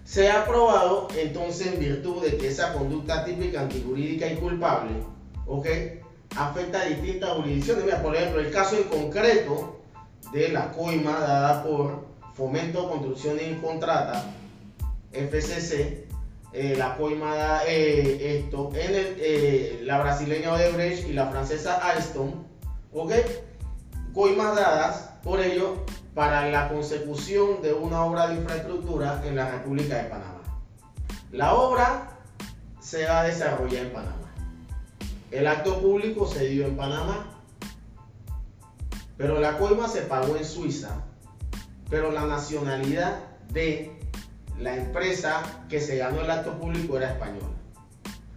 [0.04, 4.92] Se ha probado entonces en virtud de que esa conducta típica antijurídica y culpable,
[5.46, 5.66] ¿ok?
[6.36, 7.84] afecta a distintas jurisdicciones.
[7.84, 9.80] Mira, por ejemplo, el caso en concreto
[10.32, 14.24] de la coima dada por Fomento, Construcción y Contrata,
[15.12, 16.05] FCC,
[16.58, 22.32] eh, la coima da eh, esto en eh, la brasileña Odebrecht y la francesa Alstom,
[22.94, 23.12] ¿ok?
[24.14, 29.98] Coimas dadas por ello para la consecución de una obra de infraestructura en la República
[29.98, 30.40] de Panamá.
[31.30, 32.08] La obra
[32.80, 34.32] se va a desarrollar en Panamá.
[35.30, 37.38] El acto público se dio en Panamá,
[39.18, 41.04] pero la coima se pagó en Suiza,
[41.90, 43.18] pero la nacionalidad
[43.52, 43.95] de
[44.58, 47.48] la empresa que se ganó el acto público era española.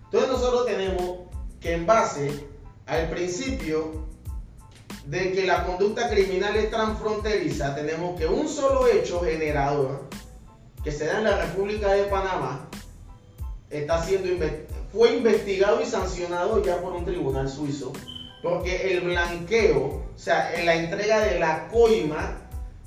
[0.05, 1.19] Entonces nosotros tenemos
[1.60, 2.47] que en base
[2.86, 4.08] al principio
[5.05, 10.08] de que la conducta criminal es transfronteriza, tenemos que un solo hecho generador
[10.84, 12.69] que se da en la República de Panamá
[13.69, 14.27] está siendo
[14.91, 17.93] fue investigado y sancionado ya por un tribunal suizo,
[18.41, 22.38] porque el blanqueo, o sea, la entrega de la coima,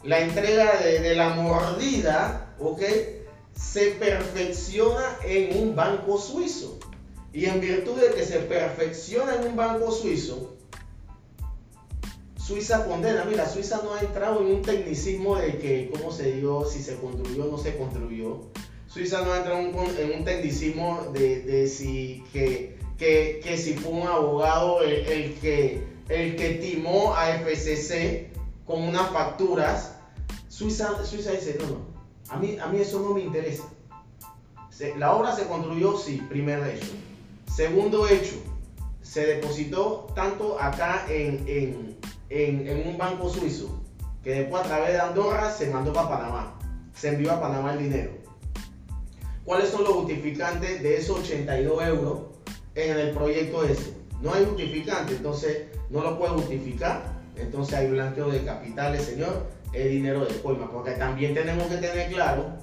[0.02, 2.82] la entrega de, la mordida, ¿ok?
[3.54, 6.78] Se perfecciona en un banco suizo.
[7.32, 10.52] Y en virtud de que se perfecciona en un banco suizo,
[12.44, 13.24] Suiza condena.
[13.24, 16.96] Mira, Suiza no ha entrado en un tecnicismo de que cómo se dio, si se
[16.96, 18.40] construyó o no se construyó.
[18.88, 19.74] Suiza no entra en
[20.18, 27.14] un, tecnicismo de, si que, que, si fue un abogado el, que, el que timó
[27.14, 28.32] a FCC
[28.66, 29.94] con unas facturas.
[30.48, 31.91] Suiza, Suiza dice, no, no,
[32.32, 33.64] a mí, a mí eso no me interesa.
[34.96, 36.92] la obra se construyó, sí, primer hecho.
[37.52, 38.36] Segundo hecho,
[39.02, 41.98] se depositó tanto acá en, en,
[42.30, 43.80] en, en un banco suizo,
[44.24, 46.58] que después a través de Andorra se mandó para Panamá.
[46.94, 48.22] Se envió a Panamá el dinero
[49.44, 52.20] cuáles son los justificantes de esos 82 euros
[52.74, 53.94] en el proyecto ese.
[54.20, 57.20] No hay justificante, entonces no lo puede justificar.
[57.36, 60.70] Entonces hay blanqueo de capitales, señor, es dinero de coima.
[60.70, 62.56] Porque también tenemos que tener claro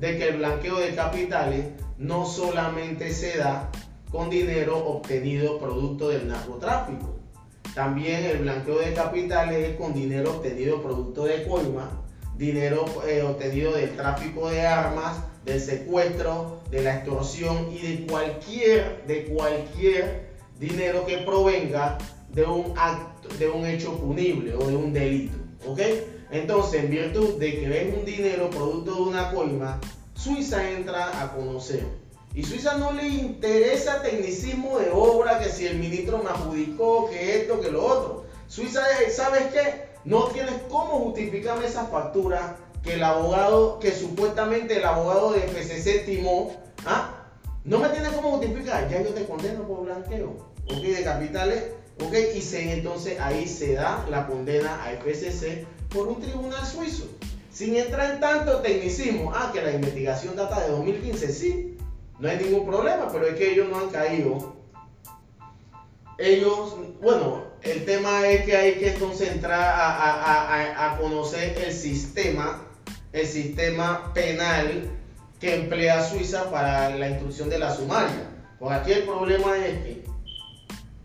[0.00, 1.66] de que el blanqueo de capitales
[1.98, 3.70] no solamente se da
[4.10, 7.16] con dinero obtenido producto del narcotráfico.
[7.74, 11.90] También el blanqueo de capitales es con dinero obtenido producto de coima,
[12.36, 19.04] dinero eh, obtenido del tráfico de armas, del secuestro, de la extorsión y de cualquier,
[19.06, 21.98] de cualquier dinero que provenga
[22.30, 25.36] de un acto, de un hecho punible o de un delito.
[25.66, 25.80] ¿Ok?
[26.34, 29.80] Entonces, en virtud de que es un dinero producto de una coima,
[30.14, 31.86] Suiza entra a conocer.
[32.34, 37.40] Y Suiza no le interesa tecnicismo de obra, que si el ministro me adjudicó, que
[37.40, 38.24] esto, que lo otro.
[38.48, 38.82] Suiza,
[39.14, 39.84] ¿sabes qué?
[40.04, 46.04] No tienes cómo justificarme esa factura que el abogado, que supuestamente el abogado de FCC
[46.04, 47.28] timó, ¿ah?
[47.62, 50.82] No me tiene cómo justificar, ya yo te condeno por blanqueo, ¿ok?
[50.82, 51.64] De capitales,
[52.04, 52.12] ¿ok?
[52.34, 55.64] Y entonces ahí se da la condena a FCC
[55.94, 57.04] por un tribunal suizo.
[57.52, 61.78] Sin entrar en tanto tecnicismo, ah, que la investigación data de 2015, sí,
[62.18, 64.56] no hay ningún problema, pero es que ellos no han caído.
[66.18, 72.66] Ellos, bueno, el tema es que hay que concentrar a, a conocer el sistema,
[73.12, 74.90] el sistema penal
[75.40, 78.30] que emplea Suiza para la instrucción de la sumaria.
[78.58, 80.04] Porque aquí el problema es que,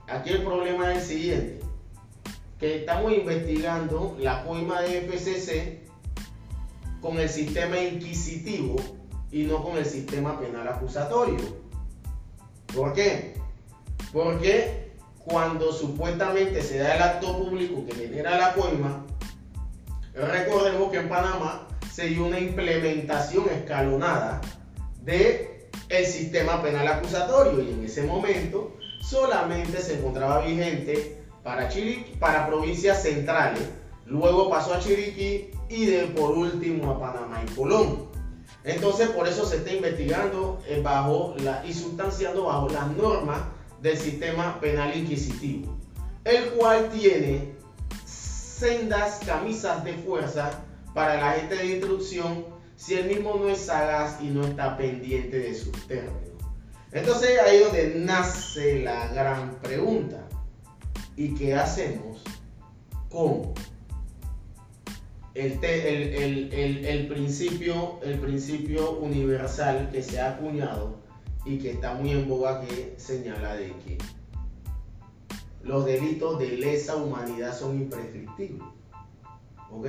[0.08, 1.59] aquí el problema es el siguiente,
[2.60, 5.80] que estamos investigando la coima de FCC
[7.02, 8.76] con el sistema inquisitivo
[9.32, 11.38] y no con el sistema penal acusatorio.
[12.76, 13.36] ¿Por qué?
[14.12, 14.92] Porque
[15.24, 19.06] cuando supuestamente se da el acto público que genera la coima,
[20.14, 24.42] recordemos que en Panamá se dio una implementación escalonada
[25.04, 32.16] de el sistema penal acusatorio y en ese momento solamente se encontraba vigente para, Chiriquí,
[32.20, 33.68] para provincias centrales,
[34.06, 38.10] luego pasó a Chiriquí y de por último a Panamá y Colón.
[38.64, 43.42] Entonces por eso se está investigando eh, bajo y sustanciando bajo las normas
[43.82, 45.78] del sistema penal inquisitivo,
[46.26, 47.54] el cual tiene
[48.06, 50.52] sendas camisas de fuerza
[50.94, 55.40] para la gente de instrucción si el mismo no es sagaz y no está pendiente
[55.40, 56.30] de sus términos.
[56.92, 60.28] Entonces ahí es donde nace la gran pregunta.
[61.20, 62.24] ¿Y qué hacemos
[63.10, 63.54] con
[65.34, 70.96] el, el, principio, el principio universal que se ha acuñado
[71.44, 73.98] y que está muy en boga que señala de que
[75.62, 78.70] los delitos de lesa humanidad son imprescriptibles?
[79.74, 79.88] ¿Ok?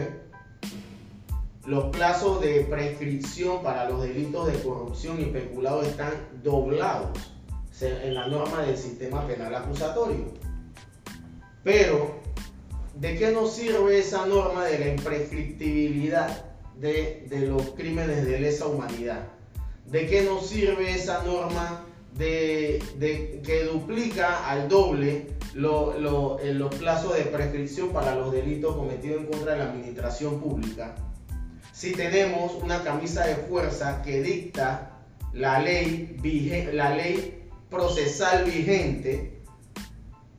[1.64, 6.12] Los plazos de prescripción para los delitos de corrupción y peculado están
[6.43, 7.16] doblados
[7.81, 10.39] en la norma del sistema penal acusatorio.
[11.62, 12.20] Pero,
[12.94, 16.44] ¿de qué nos sirve esa norma de la imprescriptibilidad
[16.79, 19.29] de, los crímenes de lesa humanidad?
[19.87, 21.85] ¿De qué nos sirve esa norma
[22.16, 22.83] de,
[23.44, 29.59] que duplica al doble los plazos de prescripción para los delitos cometidos en contra de
[29.59, 30.94] la administración pública?
[31.81, 34.90] si tenemos una camisa de fuerza que dicta
[35.33, 36.14] la ley,
[36.75, 39.39] la ley procesal vigente,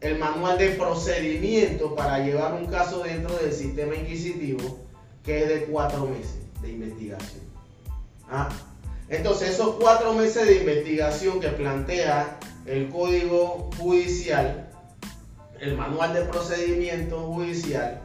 [0.01, 4.79] el manual de procedimiento para llevar un caso dentro del sistema inquisitivo,
[5.23, 7.41] que es de cuatro meses de investigación.
[8.29, 8.49] ¿Ah?
[9.09, 14.69] Entonces, esos cuatro meses de investigación que plantea el Código Judicial,
[15.59, 18.01] el manual de procedimiento judicial,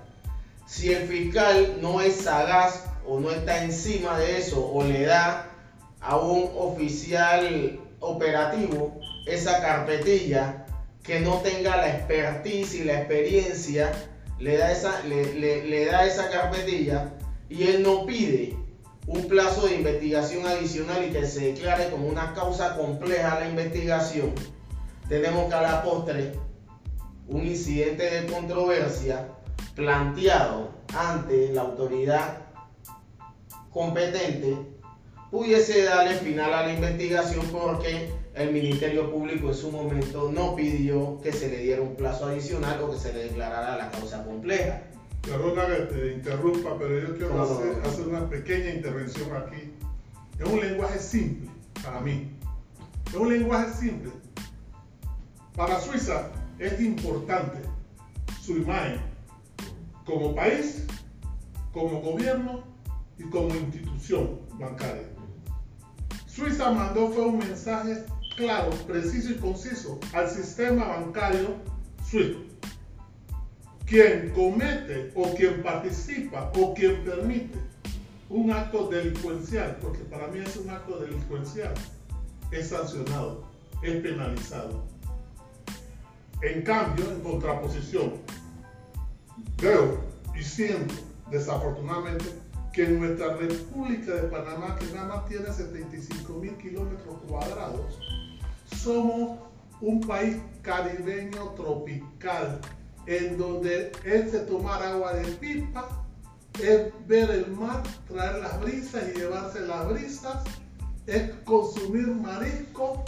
[0.66, 5.48] si el fiscal no es sagaz o no está encima de eso o le da
[6.00, 10.65] a un oficial operativo esa carpetilla
[11.06, 13.92] que no tenga la expertise y la experiencia,
[14.38, 17.14] le da esa, le, da esa carpetilla
[17.48, 18.56] y él no pide
[19.06, 24.32] un plazo de investigación adicional y que se declare como una causa compleja la investigación,
[25.08, 26.32] tenemos que a la postre
[27.28, 29.28] un incidente de controversia
[29.76, 32.38] planteado ante la autoridad
[33.70, 34.56] competente
[35.30, 41.18] pudiese darle final a la investigación porque el Ministerio Público en su momento no pidió
[41.22, 44.82] que se le diera un plazo adicional o que se le declarara la causa compleja.
[45.22, 49.72] Perdona que te interrumpa, pero yo quiero hacer, una pequeña intervención aquí.
[50.38, 51.50] Es un lenguaje simple
[51.82, 52.30] para mí.
[53.06, 54.12] Es un lenguaje simple.
[55.56, 57.58] Para Suiza es importante
[58.42, 59.00] su imagen
[60.04, 60.84] como país,
[61.72, 62.64] como gobierno
[63.18, 65.08] y como institución bancaria.
[66.26, 68.04] Suiza mandó fue un mensaje
[68.36, 71.56] claro, preciso y conciso al sistema bancario
[72.04, 72.46] SWIFT.
[73.86, 77.58] Quien comete o quien participa o quien permite
[78.28, 81.72] un acto delincuencial, porque para mí es un acto delincuencial,
[82.50, 83.48] es sancionado,
[83.82, 84.84] es penalizado.
[86.42, 88.14] En cambio, en contraposición,
[89.62, 90.00] veo
[90.38, 90.94] y siento,
[91.30, 92.26] desafortunadamente,
[92.72, 97.98] que en nuestra República de Panamá, que nada más tiene 75 mil kilómetros cuadrados,
[98.86, 99.38] somos
[99.80, 102.60] un país caribeño tropical,
[103.06, 105.88] en donde es de tomar agua de pipa,
[106.62, 110.44] es ver el mar, traer las brisas y llevarse las brisas,
[111.04, 113.02] es consumir marisco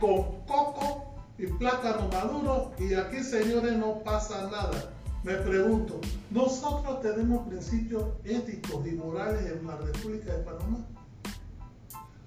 [0.00, 4.90] con coco y plátano maduro y aquí señores no pasa nada.
[5.22, 6.00] Me pregunto,
[6.32, 10.78] ¿nosotros tenemos principios éticos y morales en la República de Panamá?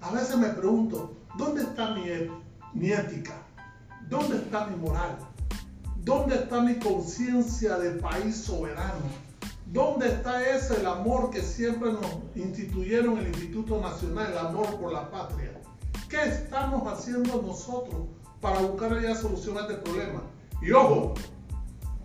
[0.00, 2.08] A veces me pregunto, ¿dónde está mi,
[2.74, 3.34] mi ética?
[4.08, 5.16] ¿Dónde está mi moral?
[6.04, 9.24] ¿Dónde está mi conciencia de país soberano?
[9.66, 14.92] ¿Dónde está ese el amor que siempre nos instituyeron el Instituto Nacional, el amor por
[14.92, 15.52] la patria?
[16.08, 18.02] ¿Qué estamos haciendo nosotros
[18.40, 20.22] para buscar ya solución a este problema?
[20.60, 21.14] Y ojo,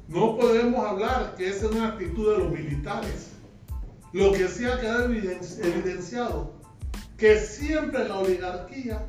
[0.07, 3.32] no podemos hablar que esa es una actitud de los militares.
[4.13, 6.53] Lo que sí ha quedado evidenciado,
[7.17, 9.05] que siempre la oligarquía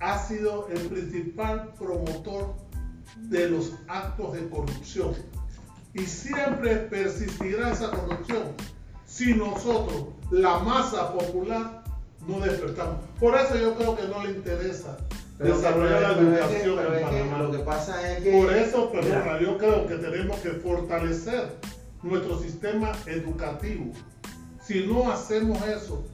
[0.00, 2.54] ha sido el principal promotor
[3.16, 5.14] de los actos de corrupción.
[5.94, 8.54] Y siempre persistirá esa corrupción
[9.10, 11.82] si nosotros, la masa popular,
[12.28, 13.04] no despertamos.
[13.18, 14.96] Por eso yo creo que no le interesa
[15.36, 17.38] desarrollar la educación en Panamá.
[17.38, 18.30] lo que pasa es que...
[18.30, 21.56] Por eso, perdona, yo creo que tenemos que fortalecer
[22.02, 23.92] nuestro sistema educativo.
[24.62, 26.04] Si no hacemos eso,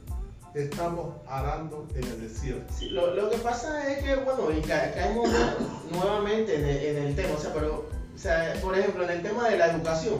[0.63, 2.73] estamos arando en el desierto.
[2.89, 5.29] lo, lo, que pasa es que, bueno, caemos
[5.91, 9.49] nuevamente en el, el, tema, o sea, pero, o sea, por ejemplo, en el tema
[9.49, 10.15] de la educación,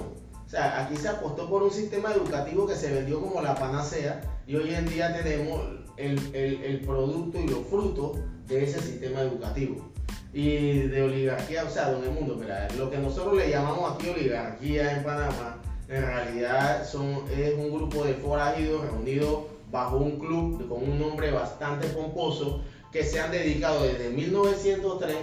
[0.45, 4.21] o sea, aquí se apostó por un sistema educativo que se vendió como la panacea
[4.45, 5.61] y hoy en día tenemos
[5.97, 8.17] el, el, el producto y los frutos
[8.47, 9.91] de ese sistema educativo
[10.33, 14.97] y de oligarquía, o sea, don mundo, mira, lo que nosotros le llamamos aquí oligarquía
[14.97, 15.57] en Panamá,
[15.89, 21.31] en realidad son, es un grupo de forajidos reunidos bajo un club con un nombre
[21.31, 22.61] bastante pomposo
[22.91, 25.17] que se han dedicado desde 1903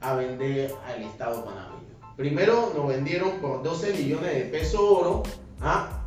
[0.00, 1.76] a vender al Estado panameño.
[2.16, 5.22] Primero nos vendieron por 12 millones de pesos oro
[5.60, 6.02] ¿ah?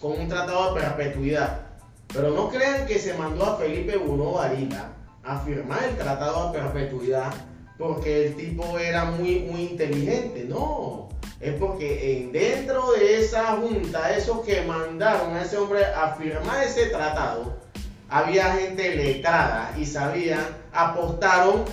[0.00, 1.66] con un tratado de perpetuidad.
[2.12, 6.58] Pero no crean que se mandó a Felipe Bruno Varila a firmar el tratado de
[6.58, 7.32] perpetuidad
[7.78, 10.44] porque el tipo era muy, muy inteligente.
[10.48, 11.08] No,
[11.40, 16.86] es porque dentro de esa junta, esos que mandaron a ese hombre a firmar ese
[16.86, 17.56] tratado,
[18.10, 21.64] había gente letrada y sabían, apostaron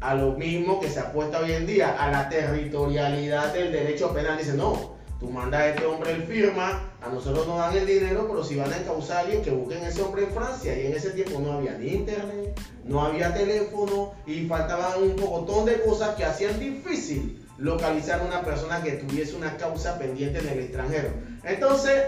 [0.00, 4.38] a lo mismo que se apuesta hoy en día, a la territorialidad del derecho penal.
[4.38, 8.28] Dice, no, tú mandas a este hombre, él firma, a nosotros nos dan el dinero,
[8.28, 10.78] pero si van a encauzar a alguien, que busquen a ese hombre en Francia.
[10.78, 15.64] Y en ese tiempo no había ni internet, no había teléfono y faltaban un montón
[15.64, 20.48] de cosas que hacían difícil localizar a una persona que tuviese una causa pendiente en
[20.48, 21.10] el extranjero.
[21.44, 22.02] Entonces,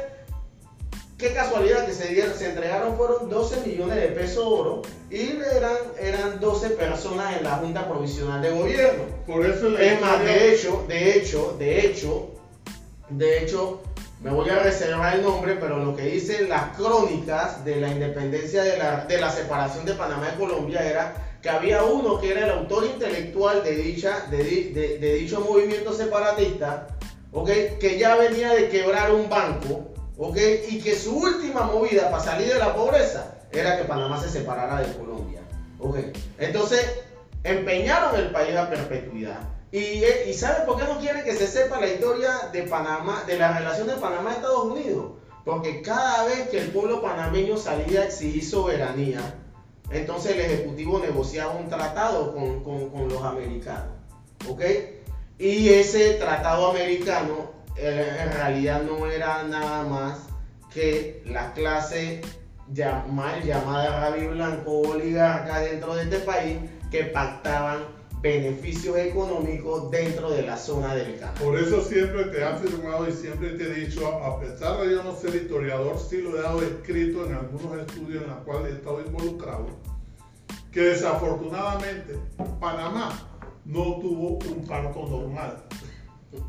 [1.16, 5.76] qué casualidad que se, dieron, se entregaron fueron 12 millones de pesos oro y eran,
[6.00, 9.04] eran 12 personas en la Junta Provisional de Gobierno.
[9.26, 12.30] Por eso es más, de hecho, de hecho, de hecho,
[13.10, 13.82] de hecho,
[14.22, 18.62] me voy a reservar el nombre, pero lo que dicen las crónicas de la independencia
[18.62, 22.46] de la, de la separación de Panamá y Colombia era que había uno que era
[22.46, 26.88] el autor intelectual de, dicha, de, de, dicho movimiento separatista,
[27.32, 27.76] ¿okay?
[27.80, 30.64] que ya venía de quebrar un banco, ¿okay?
[30.68, 34.80] y que su última movida para salir de la pobreza era que Panamá se separara
[34.80, 35.40] de Colombia.
[35.78, 36.12] ¿okay?
[36.38, 36.84] Entonces,
[37.44, 39.40] empeñaron el país a perpetuidad.
[39.70, 43.38] Y, ¿Y sabe por qué no quieren que se sepa la historia de Panamá, de
[43.38, 45.12] la relación de Panamá y Estados Unidos?
[45.44, 49.20] Porque cada vez que el pueblo panameño salía a exigir soberanía,
[49.90, 53.94] entonces el Ejecutivo negociaba un tratado con, los americanos.
[54.48, 54.62] ¿Ok?
[55.38, 60.26] Y ese tratado americano eh, en realidad no era nada más
[60.72, 62.20] que la clase
[63.08, 66.58] mal llamada Rabi Blanco oligarca dentro de este país
[66.90, 71.34] que pactaban beneficios económicos dentro de la zona del canal.
[71.42, 75.04] Por eso siempre te he afirmado y siempre te he dicho, a pesar de yo
[75.04, 78.76] no ser historiador, sí lo he dado escrito en algunos estudios en los cuales he
[78.76, 79.66] estado involucrado,
[80.72, 82.18] que desafortunadamente
[82.60, 83.28] Panamá
[83.64, 85.64] no tuvo un parto normal.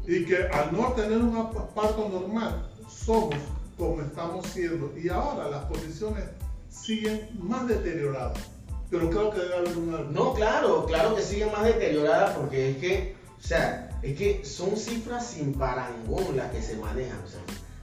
[0.08, 3.36] Y que al no tener un parto normal, somos
[3.78, 4.94] como estamos siendo.
[4.98, 6.26] Y ahora las condiciones
[6.70, 8.52] siguen más deterioradas.
[8.90, 10.00] Pero creo que debe haber una...
[10.00, 14.76] No, claro, claro que sigue más deteriorada porque es que, o sea, es que son
[14.76, 17.20] cifras sin parangón las que se manejan.
[17.24, 17.42] O sea,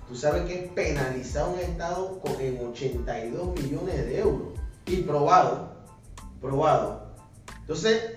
[0.09, 4.59] tú sabes que es penalizar un Estado con, en 82 millones de euros.
[4.87, 5.77] Y probado,
[6.41, 7.15] probado.
[7.61, 8.15] Entonces,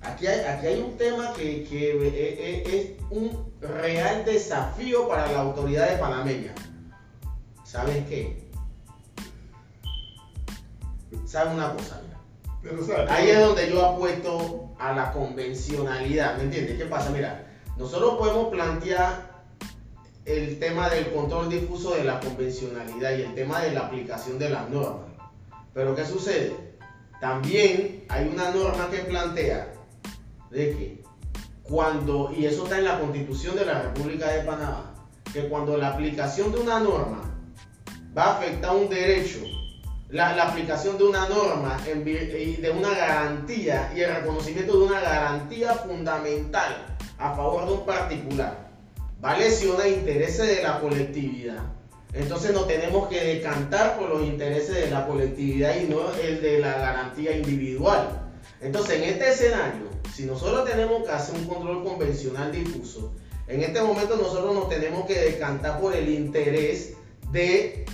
[0.00, 5.40] aquí hay, aquí hay un tema que, que es, es un real desafío para la
[5.40, 6.54] autoridad de panameña.
[7.64, 8.42] ¿Sabes qué?
[11.26, 12.02] ¿Sabes una cosa?
[13.08, 16.78] Ahí es donde yo apuesto a la convencionalidad, ¿me entiendes?
[16.78, 17.10] ¿Qué pasa?
[17.10, 17.46] Mira,
[17.76, 19.32] nosotros podemos plantear
[20.24, 24.50] el tema del control difuso de la convencionalidad y el tema de la aplicación de
[24.50, 25.10] las normas.
[25.74, 26.52] Pero ¿qué sucede?
[27.20, 29.72] También hay una norma que plantea
[30.50, 31.02] de que
[31.64, 34.94] cuando, y eso está en la constitución de la República de Panamá,
[35.32, 37.22] que cuando la aplicación de una norma
[38.16, 39.40] va a afectar un derecho
[40.12, 45.72] la, aplicación de una norma y de una garantía y el reconocimiento de una garantía
[45.74, 46.86] fundamental
[47.18, 48.70] a favor de un particular
[49.24, 51.62] va a lesionar intereses de la colectividad.
[52.12, 56.58] Entonces nos tenemos que decantar por los intereses de la colectividad y no el de
[56.58, 58.30] la garantía individual.
[58.60, 63.14] Entonces en este escenario, si nosotros tenemos que hacer un control convencional difuso,
[63.46, 66.94] en este momento nosotros nos tenemos que decantar por el interés
[67.30, 67.86] de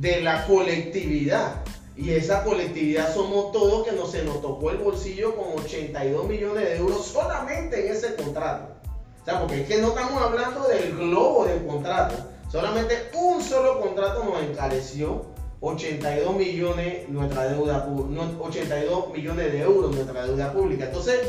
[0.00, 1.56] de la colectividad.
[1.96, 6.64] Y esa colectividad somos todos que nos se nos tocó el bolsillo con 82 millones
[6.64, 8.74] de euros solamente en ese contrato.
[9.20, 12.14] O sea, porque es que no estamos hablando del globo del contrato.
[12.50, 15.26] Solamente un solo contrato nos encareció
[15.60, 20.86] 82 millones nuestra deuda 82 millones de euros nuestra deuda pública.
[20.86, 21.20] Entonces,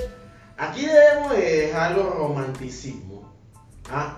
[0.58, 3.26] aquí debemos dejar los romanticismos.
[3.90, 4.18] ¿ah?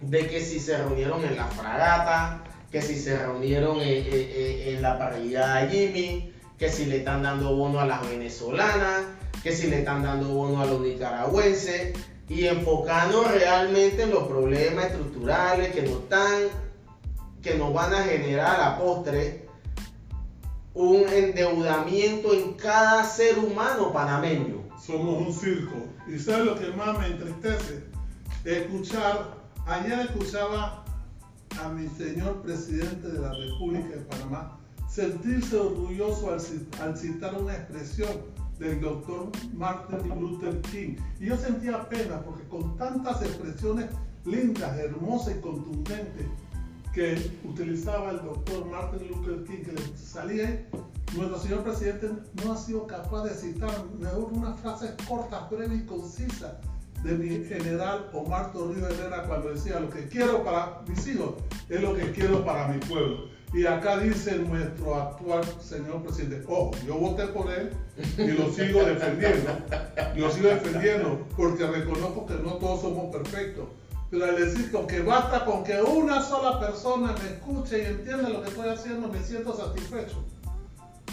[0.00, 5.56] De que si se reunieron en la fragata, que si se reunieron en, la parrilla
[5.56, 9.04] de Jimmy, que si le están dando bono a las venezolanas,
[9.42, 11.92] que si le están dando bono a los nicaragüenses,
[12.28, 16.42] y enfocando realmente en los problemas estructurales que nos están,
[17.40, 19.46] que nos van a generar a postre
[20.74, 24.64] un endeudamiento en cada ser humano panameño.
[24.84, 25.76] Somos un circo.
[26.08, 27.84] Y sabes lo que más me entristece,
[28.44, 29.36] escuchar,
[29.66, 30.84] ayer escuchaba
[31.62, 38.08] a mi señor presidente de la República de Panamá sentirse orgulloso al, citar una expresión
[38.58, 40.96] del doctor Martin Luther King.
[41.20, 43.86] Y yo sentía pena porque con tantas expresiones
[44.24, 46.26] lindas, hermosas y contundentes
[46.94, 50.66] que utilizaba el doctor Martin Luther King, que le salía,
[51.14, 52.08] nuestro señor presidente
[52.42, 56.54] no ha sido capaz de citar mejor unas frases cortas, breves y concisas
[57.02, 61.34] de mi general Omar Torrijos Herrera cuando decía lo que quiero para mis hijos
[61.68, 63.28] es lo que quiero para mi pueblo.
[63.54, 67.70] Y acá dice nuestro actual señor presidente, oh, yo voté por él
[68.18, 69.50] y lo sigo defendiendo.
[70.16, 73.66] Lo sigo defendiendo porque reconozco que no todos somos perfectos.
[74.10, 78.42] Pero al decir que basta con que una sola persona me escuche y entienda lo
[78.42, 80.22] que estoy haciendo, me siento satisfecho.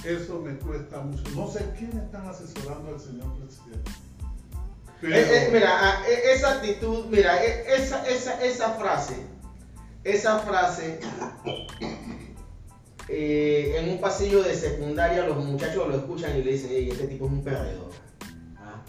[0.03, 1.23] Eso me cuesta mucho.
[1.35, 3.91] No sé quién están asesorando al señor presidente.
[5.03, 9.15] Eh, eh, mira, ah, e, esa actitud, mira, esa, esa, esa frase,
[10.01, 11.01] esa frase,
[13.09, 17.25] eh, en un pasillo de secundaria los muchachos lo escuchan y le dicen, este tipo
[17.25, 17.91] es un perdedor.
[18.57, 18.81] ¿ah?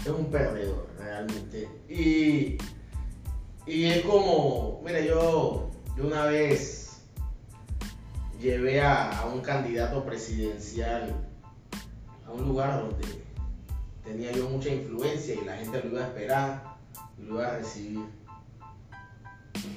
[0.00, 1.68] Es un perdedor, realmente.
[1.88, 2.56] Y,
[3.66, 7.00] y es como, mira, yo, yo una vez
[8.40, 11.12] llevé a, a un candidato presidencial
[12.24, 13.19] a un lugar donde
[14.04, 16.70] tenía yo mucha influencia y la gente lo iba a esperar
[17.26, 18.06] lo iba a recibir.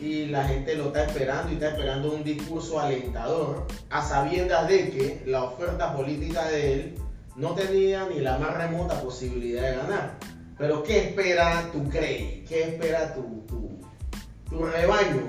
[0.01, 4.89] Y la gente lo está esperando y está esperando un discurso alentador, a sabiendas de
[4.89, 6.95] que la oferta política de él
[7.35, 10.17] no tenía ni la más remota posibilidad de ganar.
[10.57, 12.45] Pero ¿qué espera tu crey?
[12.47, 15.23] ¿Qué espera tu, tu, rebaño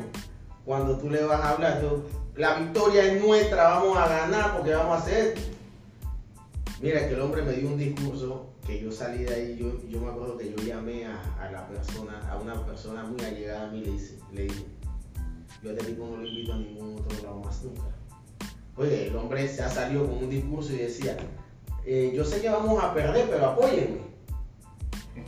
[0.67, 1.83] cuando tú le vas a hablar?
[2.37, 5.35] la victoria es nuestra, vamos a ganar porque vamos a hacer.
[6.81, 10.01] Mira que el hombre me dio un discurso que yo salí de ahí, yo, yo
[10.01, 13.81] me acuerdo que yo llamé a, la persona, a una persona muy allegada a mí,
[13.81, 14.65] le, dice, le dije,
[15.63, 17.83] yo a este tipo no lo invito a ningún otro lado más nunca.
[18.77, 21.19] Oye, el hombre se ha salido con un discurso y decía,
[21.85, 24.01] eh, yo sé que vamos a perder, pero apóyenme.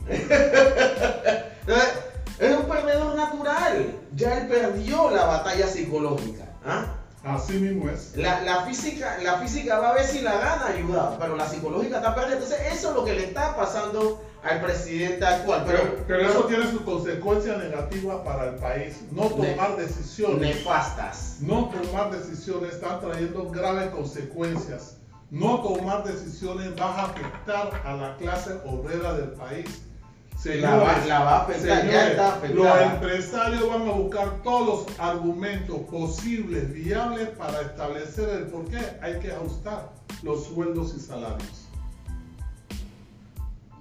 [2.39, 6.55] es un perdedor natural, ya él perdió la batalla psicológica.
[6.65, 6.96] ¿ah?
[7.23, 8.15] Así mismo es.
[8.15, 12.15] La, física, la física va a ver si la gana ayudado, pero la psicológica está
[12.15, 12.33] perdida.
[12.35, 15.63] Entonces, eso es lo que le está pasando al presidente actual.
[15.65, 19.01] Pero, pero, eso tiene sus consecuencias negativas para el país.
[19.11, 20.39] No tomar decisiones.
[20.39, 21.37] Nefastas.
[21.41, 24.97] No tomar decisiones están trayendo graves consecuencias
[25.29, 29.83] no tomar decisiones va a afectar a la clase obrera del país.
[30.61, 32.85] La va- la va a afectar, ya está afectada.
[32.85, 38.77] los empresarios van a buscar todos los argumentos posibles, viables, para establecer el por qué
[39.01, 39.91] hay que ajustar
[40.23, 41.63] los sueldos y salarios.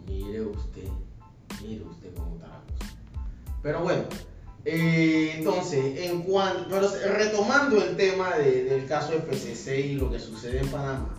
[0.07, 0.89] Mire usted,
[1.63, 2.95] mire usted cómo está la cosa.
[3.63, 4.03] Pero bueno,
[4.65, 10.19] eh, entonces, en cuanto, pero retomando el tema de- del caso FCC y lo que
[10.19, 11.15] sucede en Panamá,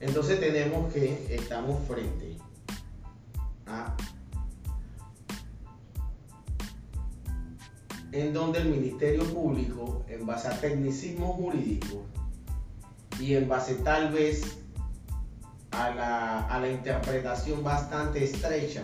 [0.00, 2.36] entonces tenemos que estamos frente
[3.66, 3.96] a
[8.12, 12.04] en donde el Ministerio Público, en base a tecnicismo jurídico
[13.20, 14.58] y en base tal vez
[15.70, 18.82] a la, a la interpretación bastante estrecha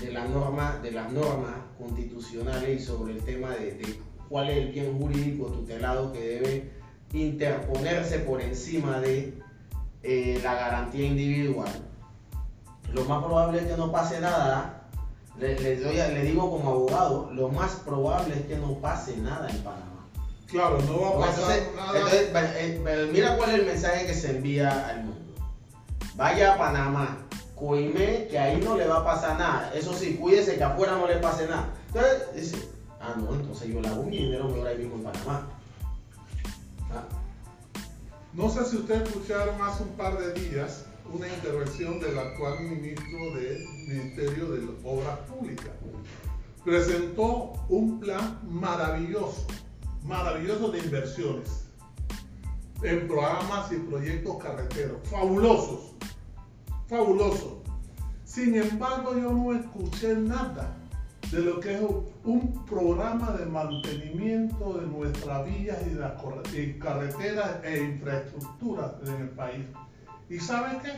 [0.00, 4.58] de, la norma, de las normas constitucionales y sobre el tema de, de cuál es
[4.58, 6.70] el bien jurídico tutelado que debe
[7.12, 9.34] interponerse por encima de
[10.02, 11.70] eh, la garantía individual.
[12.92, 14.77] Lo más probable es que no pase nada.
[15.38, 19.48] Le, doy a- le digo como abogado, lo más probable es que no pase nada
[19.48, 20.06] en Panamá.
[20.48, 21.94] Claro, no va a pasar entonces, nada.
[21.98, 25.20] entonces, eh, mira cuál es el mensaje que se envía al mundo.
[26.16, 27.18] Vaya a Panamá,
[27.54, 29.70] coime que ahí no le va a pasar nada.
[29.74, 31.68] Eso sí, cuídese que afuera no le pase nada.
[31.88, 32.68] Entonces dice,
[33.00, 35.48] ah no, entonces yo le hago mi dinero mejor ahí mismo en Panamá.
[36.90, 37.04] Ah,
[38.32, 43.34] No sé si ustedes escucharon hace un par de días una intervención del actual ministro
[43.34, 45.72] del Ministerio de Obras Públicas.
[46.64, 49.46] Presentó un plan maravilloso,
[50.04, 51.64] maravilloso de inversiones
[52.82, 55.94] en programas y proyectos carreteros, fabulosos,
[56.88, 57.54] fabulosos.
[58.24, 60.76] Sin embargo, yo no escuché nada
[61.32, 61.80] de lo que es
[62.24, 66.12] un programa de mantenimiento de nuestras vías y, las
[66.78, 69.64] carreteras e infraestructuras en el país.
[70.28, 70.92] ¿Y sabe qué?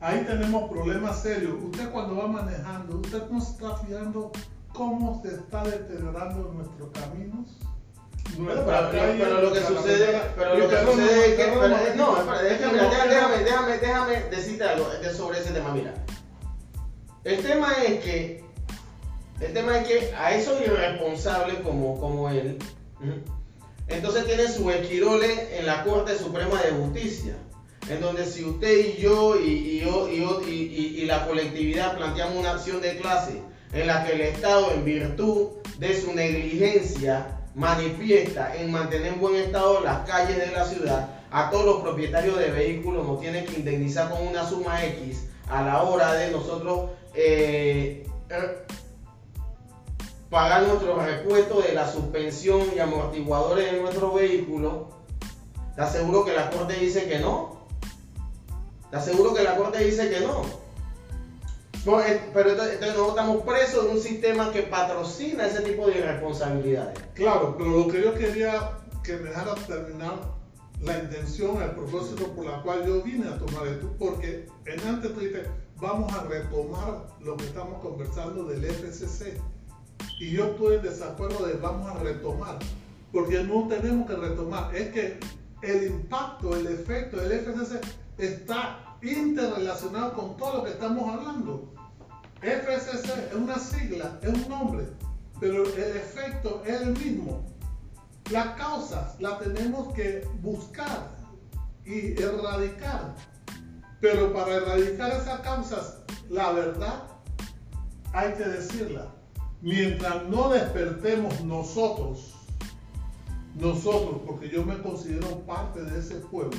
[0.00, 1.54] Ahí tenemos problemas serios.
[1.62, 4.30] Usted cuando va manejando, usted no está fijando
[4.72, 7.58] cómo se está deteriorando nuestros caminos.
[8.36, 13.78] Pero, pero- lo que sucede, pero lo que sucede es que, no, déjame, déjame, déjame,
[13.78, 15.72] déjame, decirte algo de- sobre ese tema.
[15.72, 15.94] Mira,
[17.24, 18.44] el tema es que,
[19.40, 22.58] el tema es que a esos irresponsables como, como él,
[23.88, 27.36] entonces tienen su esquirole en la Corte Suprema de Justicia,
[27.88, 33.86] en donde si usted y yo y, la colectividad planteamos una acción de clase en
[33.86, 39.80] la que el Estado, en virtud de su negligencia, manifiesta en mantener en buen estado
[39.82, 44.08] las calles de la ciudad, a todos los propietarios de vehículos nos tienen que indemnizar
[44.08, 48.64] con una suma X a la hora de nosotros eh, eh,
[50.30, 54.88] pagar nuestro repuesto de la suspensión y amortiguadores de nuestro vehículo.
[55.76, 57.53] Te aseguro que la corte dice que no.
[58.94, 60.44] Te aseguro que la corte dice que no.
[61.98, 65.98] Eh, Pero entonces entonces nosotros estamos presos de un sistema que patrocina ese tipo de
[65.98, 66.96] irresponsabilidades.
[67.14, 68.70] Claro, pero lo que yo quería
[69.02, 70.14] que me dejara terminar
[70.80, 75.12] la intención, el propósito por la cual yo vine a tomar esto, porque en antes
[75.12, 75.48] tú dices,
[75.80, 79.40] vamos a retomar lo que estamos conversando del FCC.
[80.20, 82.60] Y yo estoy en desacuerdo de vamos a retomar,
[83.10, 85.18] porque no tenemos que retomar, es que
[85.62, 91.72] el impacto, el efecto del FCC está interrelacionado con todo lo que estamos hablando.
[92.40, 94.86] FCC es una sigla, es un nombre,
[95.40, 97.44] pero el efecto es el mismo.
[98.30, 101.10] Las causas las tenemos que buscar
[101.84, 103.14] y erradicar.
[104.00, 105.98] Pero para erradicar esas causas,
[106.28, 107.04] la verdad
[108.12, 109.08] hay que decirla.
[109.62, 112.34] Mientras no despertemos nosotros,
[113.54, 116.58] nosotros, porque yo me considero parte de ese pueblo,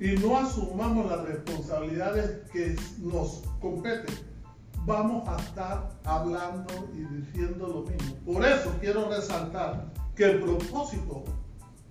[0.00, 4.14] y no asumamos las responsabilidades que nos competen,
[4.84, 8.14] vamos a estar hablando y diciendo lo mismo.
[8.24, 11.24] Por eso quiero resaltar que el propósito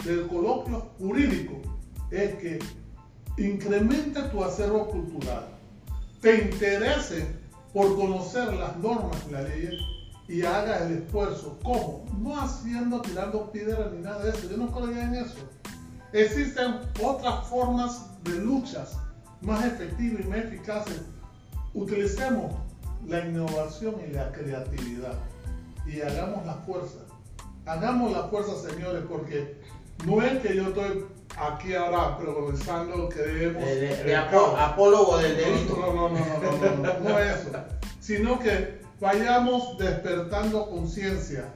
[0.06, 1.62] del coloquio jurídico
[2.12, 2.60] es que
[3.38, 5.48] incremente tu acervo cultural,
[6.22, 7.28] te interese
[7.74, 9.74] por conocer las normas y las leyes
[10.28, 11.58] y hagas el esfuerzo.
[11.64, 12.06] ¿Cómo?
[12.20, 14.50] No haciendo, tirando piedras ni nada de eso.
[14.50, 15.36] Yo no creo en eso.
[16.14, 18.98] Existen otras formas de luchas
[19.42, 21.02] más efectivas y más eficaces.
[21.74, 22.54] Utilicemos
[23.06, 25.14] la innovación y la creatividad
[25.86, 27.00] y hagamos la fuerza.
[27.66, 29.62] Hagamos la fuerza, señores, porque
[30.06, 31.06] no es que yo estoy
[31.38, 33.64] aquí ahora progresando que debemos...
[33.64, 35.76] De, de- de apólogo del delito.
[35.78, 37.52] No, no, no, no, no, no, no, no es eso.
[38.00, 41.54] Sino que vayamos despertando conciencia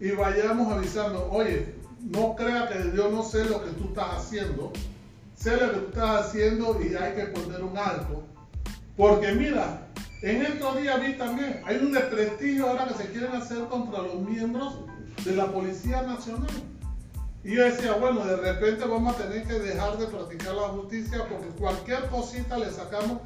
[0.00, 1.75] y vayamos avisando, oye,
[2.10, 4.72] no crea que yo no sé lo que tú estás haciendo,
[5.36, 8.22] sé lo que tú estás haciendo y hay que poner un alto.
[8.96, 9.88] Porque mira,
[10.22, 14.16] en estos días vi también, hay un desprestigio ahora que se quieren hacer contra los
[14.20, 14.78] miembros
[15.24, 16.46] de la Policía Nacional.
[17.42, 21.26] Y yo decía, bueno, de repente vamos a tener que dejar de practicar la justicia
[21.28, 23.18] porque cualquier cosita le sacamos.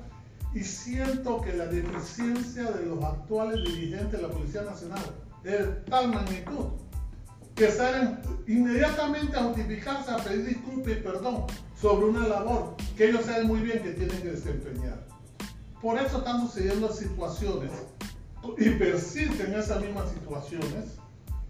[0.54, 5.02] Y siento que la deficiencia de los actuales dirigentes de la Policía Nacional
[5.44, 6.66] es de tal magnitud
[7.54, 11.44] que salen inmediatamente a justificarse, a pedir disculpas y perdón
[11.80, 15.06] sobre una labor que ellos saben muy bien que tienen que desempeñar.
[15.80, 17.70] Por eso están sucediendo situaciones
[18.58, 20.96] y persisten esas mismas situaciones,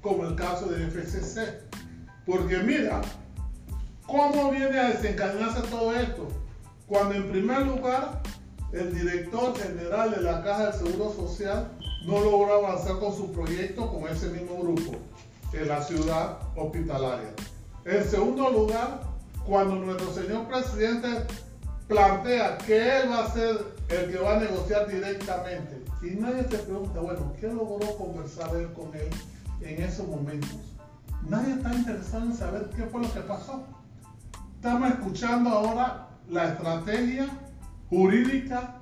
[0.00, 1.62] como el caso de FCC.
[2.26, 3.00] Porque mira,
[4.06, 6.28] ¿cómo viene a desencadenarse todo esto?
[6.86, 8.22] Cuando en primer lugar
[8.72, 11.72] el director general de la Caja del Seguro Social
[12.04, 14.96] no logró avanzar con su proyecto con ese mismo grupo
[15.52, 17.32] en la ciudad hospitalaria.
[17.84, 19.02] En segundo lugar,
[19.46, 21.08] cuando nuestro señor presidente
[21.88, 26.58] plantea que él va a ser el que va a negociar directamente y nadie se
[26.58, 29.08] pregunta, bueno, ¿qué logró conversar él con él
[29.62, 30.56] en esos momentos?
[31.28, 33.64] Nadie está interesado en saber qué fue lo que pasó.
[34.54, 37.28] Estamos escuchando ahora la estrategia
[37.88, 38.76] jurídica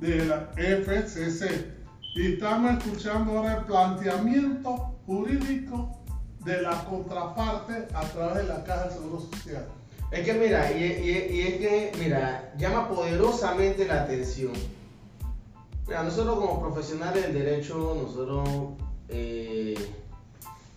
[0.00, 1.74] de la FCC
[2.14, 6.03] y estamos escuchando ahora el planteamiento jurídico
[6.44, 9.66] de la contraparte a través de la Caja de Seguro Social.
[10.10, 14.52] Es que mira, y, es que, mira, llama poderosamente la atención.
[15.86, 18.48] Mira, nosotros como profesionales del derecho, nosotros,
[19.08, 19.74] eh,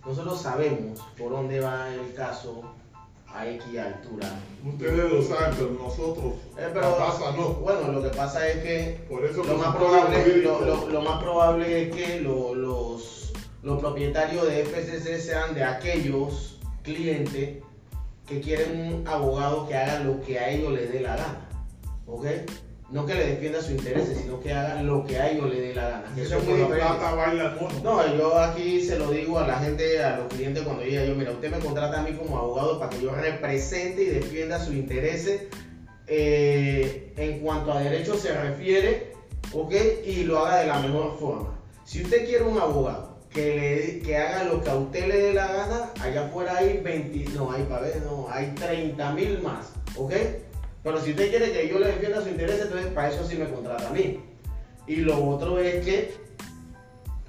[0.04, 2.62] nosotros sabemos por dónde va el caso
[3.32, 4.28] a X altura.
[4.66, 7.54] Ustedes lo saben, pero nosotros eh, pero, pasa no.
[7.54, 11.82] Bueno, lo que pasa es que por eso lo, más probable, lo, lo, más probable
[11.82, 12.56] es que los,
[13.62, 17.62] los propietarios de FCC sean de aquellos clientes
[18.26, 21.48] que quieren un abogado que haga lo que a ellos les dé la gana.
[22.06, 22.26] ¿Ok?
[22.90, 25.74] No que le defienda su interés, sino que haga lo que a ellos les dé
[25.74, 26.04] la gana.
[26.16, 26.62] eso es muy
[27.82, 31.14] No, yo aquí se lo digo a la gente, a los clientes cuando llega yo,
[31.14, 34.74] mira, usted me contrata a mí como abogado para que yo represente y defienda sus
[34.74, 35.42] intereses
[36.06, 39.12] eh, en cuanto a derechos se refiere,
[39.52, 39.74] ¿ok?
[40.06, 41.60] Y lo haga de la mejor forma.
[41.84, 45.46] Si usted quiere un abogado que, le, haga lo que a usted le dé la
[45.46, 50.12] gana, allá afuera hay 20, no, hay para ver, no, hay 30 mil más, ¿ok?
[50.82, 53.50] Pero si usted quiere que yo le defienda su interés, entonces para eso sí me
[53.50, 54.20] contrata a mí.
[54.86, 56.14] Y lo otro es que,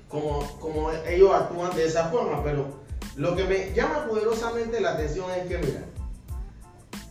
[0.07, 2.67] como, como ellos actúan de esa forma, pero
[3.15, 5.81] lo que me llama poderosamente la atención es que, mira,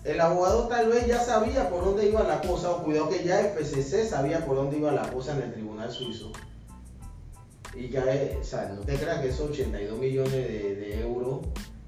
[0.04, 3.40] el abogado tal vez ya sabía por dónde iba la cosa, o cuidado que ya
[3.40, 6.32] el PCC sabía por dónde iba la cosa en el tribunal suizo
[7.74, 8.04] y ya,
[8.40, 11.40] o sea, no te creas que esos 82 millones de, euros,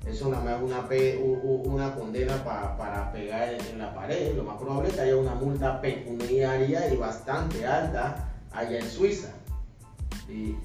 [0.06, 0.88] eso nada más una,
[1.64, 4.34] una condena para pegar en, la pared.
[4.34, 9.32] Lo más probable es que haya una multa pecuniaria y bastante alta allá en Suiza.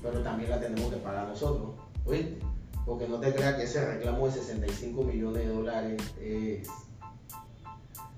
[0.01, 1.71] pero también la tenemos que pagar nosotros,
[2.85, 6.67] Porque no te creas que ese reclamo de 65 millones de dólares es,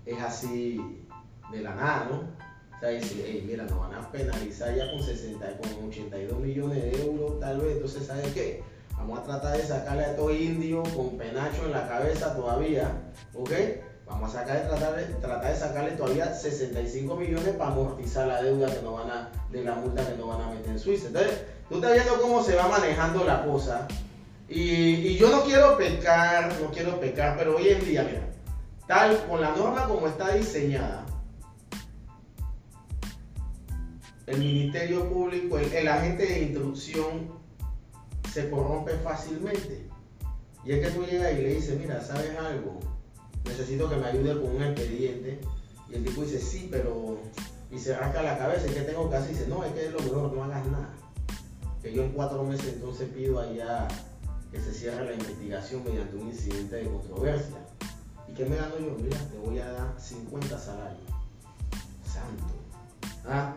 [0.05, 1.05] es así
[1.51, 2.36] de la nada, ¿no?
[2.77, 7.05] O sea, dice, mira, nos van a penalizar ya con 60, con 82 millones de
[7.05, 7.77] euros, tal vez.
[7.77, 8.63] Entonces, ¿sabes qué?
[8.95, 12.91] Vamos a tratar de sacarle a estos indios con penacho en la cabeza todavía,
[13.33, 13.51] ¿ok?
[14.05, 18.73] Vamos a sacar, tratar, de, tratar de sacarle todavía 65 millones para amortizar la deuda
[18.73, 21.07] que nos van a, de la multa que nos van a meter en Suiza.
[21.07, 23.87] Entonces, tú estás viendo cómo se va manejando la cosa.
[24.47, 28.21] Y yo no quiero pecar, no quiero pecar, pero hoy en día, mira,
[28.87, 31.05] tal con la norma como está diseñada,
[34.27, 37.29] el Ministerio Público, el, agente de instrucción
[38.31, 39.87] se corrompe fácilmente.
[40.65, 42.77] Y es que tú llegas y le dices, mira, ¿sabes algo?
[43.45, 45.39] Necesito que me ayude con un expediente.
[45.89, 47.19] Y el tipo dice, sí, pero...
[47.71, 49.31] Y se rasca la cabeza, ¿y qué tengo que hacer?
[49.31, 50.93] Y dice, no, es que es lo mejor, no hagas nada.
[51.81, 53.87] Que yo en cuatro meses entonces pido allá
[54.51, 57.57] que se cierre la investigación mediante un incidente de controversia.
[58.27, 58.97] ¿Y qué me gano yo?
[59.01, 61.01] Mira, te voy a dar 50 salarios.
[62.03, 62.53] Santo.
[63.25, 63.55] ¿Ah?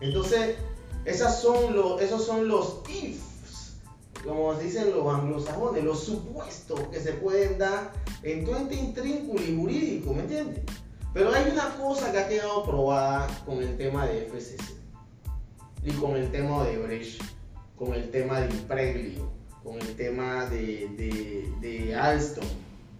[0.00, 0.56] Entonces,
[1.04, 3.76] esas son los, esos son los ifs,
[4.24, 7.92] como dicen los anglosajones, los supuestos que se pueden dar
[8.22, 10.60] en todo este intrínculo y jurídico, ¿me entiendes?
[11.14, 14.60] Pero hay una cosa que ha quedado probada con el tema de FCC
[15.82, 17.22] y con el tema de Brecht,
[17.76, 19.30] con el tema de Impreglio,
[19.64, 22.44] con el tema de, de, Alstom,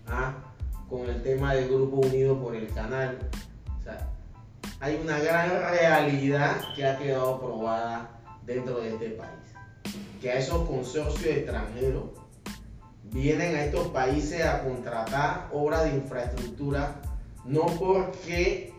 [0.07, 0.35] ¿ah?
[0.89, 3.19] con el tema del Grupo Unido por el Canal.
[4.81, 8.11] Hay una gran realidad que ha quedado probada
[8.47, 9.31] dentro de este país.
[10.21, 12.05] Que a esos consorcios extranjeros
[13.05, 17.01] vienen a estos países a contratar obras de infraestructura
[17.45, 18.73] no porque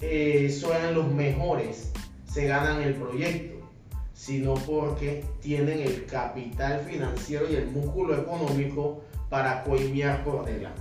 [0.00, 1.92] eh, sean los mejores,
[2.26, 3.68] se ganan el proyecto,
[4.14, 10.80] sino porque tienen el capital financiero y el músculo económico para coimear por delante.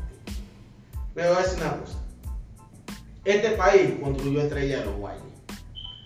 [1.13, 2.02] Pero es una cosa.
[3.25, 5.21] Este país construyó Estrella de los Guayas.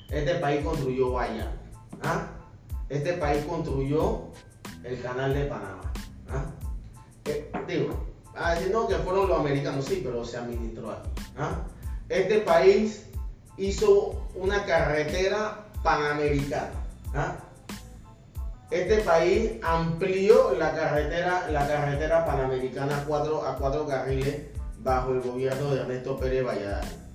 [0.09, 1.51] Este país construyó Guayana.
[2.03, 2.27] ¿ah?
[2.89, 4.27] Este país construyó
[4.83, 5.91] el canal de Panamá.
[6.29, 6.45] ¿ah?
[7.25, 8.05] Eh, digo,
[8.71, 11.09] no que fueron los americanos, sí, pero se administró aquí.
[11.37, 11.63] ¿ah?
[12.07, 13.07] Este país
[13.57, 16.71] hizo una carretera panamericana.
[17.15, 17.35] ¿ah?
[18.69, 24.43] Este país amplió la carretera, la carretera panamericana a cuatro, a cuatro carriles
[24.79, 27.06] bajo el gobierno de Ernesto Pérez Valladares.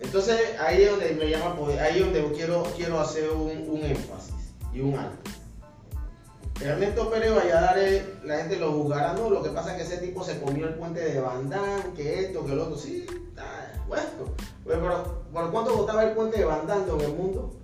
[0.00, 4.80] Entonces ahí es donde me llama ahí es donde quiero, quiero hacer un, énfasis y
[4.80, 5.30] un alto.
[6.60, 10.24] Ernesto Pérez Valladares, la gente lo juzgará, no, lo que pasa es que ese tipo
[10.24, 13.06] se comió el puente de Bandán, que esto, que lo otro, sí,
[13.88, 14.04] bueno,
[14.64, 17.58] pero ¿por cuánto costaba el puente de Bandán en el mundo?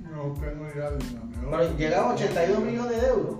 [0.00, 1.04] No tengo idea de
[1.50, 3.36] Pero llegaba a 82 millones de euros.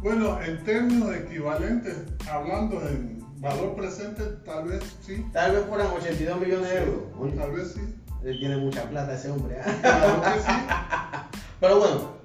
[0.00, 1.96] Bueno, en términos equivalentes,
[2.30, 5.26] hablando en valor presente, tal vez sí.
[5.32, 7.36] Tal vez fueran 82 millones de euros.
[7.36, 7.94] tal vez sí.
[8.24, 9.56] Él tiene mucha plata ese hombre.
[9.56, 9.62] ¿eh?
[9.80, 10.46] Claro que sí.
[11.60, 12.16] Pero bueno,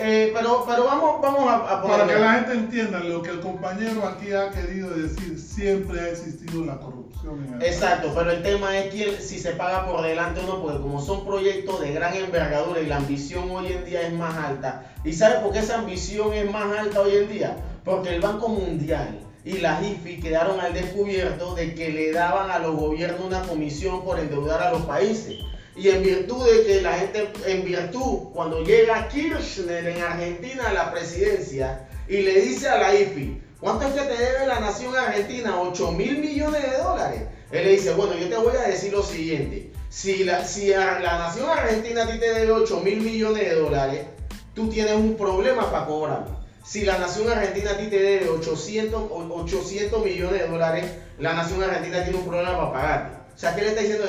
[0.00, 4.06] eh, pero, pero vamos, vamos a, Para que la gente entienda lo que el compañero
[4.06, 8.78] aquí ha querido decir, siempre ha existido la corrupción en el Exacto, pero el tema
[8.78, 12.14] es quién, si se paga por delante o no, porque como son proyectos de gran
[12.14, 14.84] envergadura y la ambición hoy en día es más alta.
[15.04, 17.56] ¿Y sabe por qué esa ambición es más alta hoy en día?
[17.84, 22.58] Porque el Banco Mundial y la IFI quedaron al descubierto de que le daban a
[22.58, 25.38] los gobiernos una comisión por endeudar a los países.
[25.74, 30.74] Y en virtud de que la gente, en virtud, cuando llega Kirchner en Argentina a
[30.74, 34.94] la presidencia y le dice a la IFI, ¿cuánto es que te debe la nación
[34.94, 35.58] argentina?
[35.58, 37.22] 8 mil millones de dólares.
[37.50, 39.72] Él le dice, bueno, yo te voy a decir lo siguiente.
[39.88, 44.02] Si la, si la nación argentina a ti te debe 8 mil millones de dólares,
[44.52, 46.37] tú tienes un problema para cobrarme.
[46.68, 50.84] Si la nación argentina a ti te debe 800, 800 millones de dólares,
[51.18, 53.18] la nación argentina tiene un problema para pagarte.
[53.34, 54.04] O sea, que le está diciendo,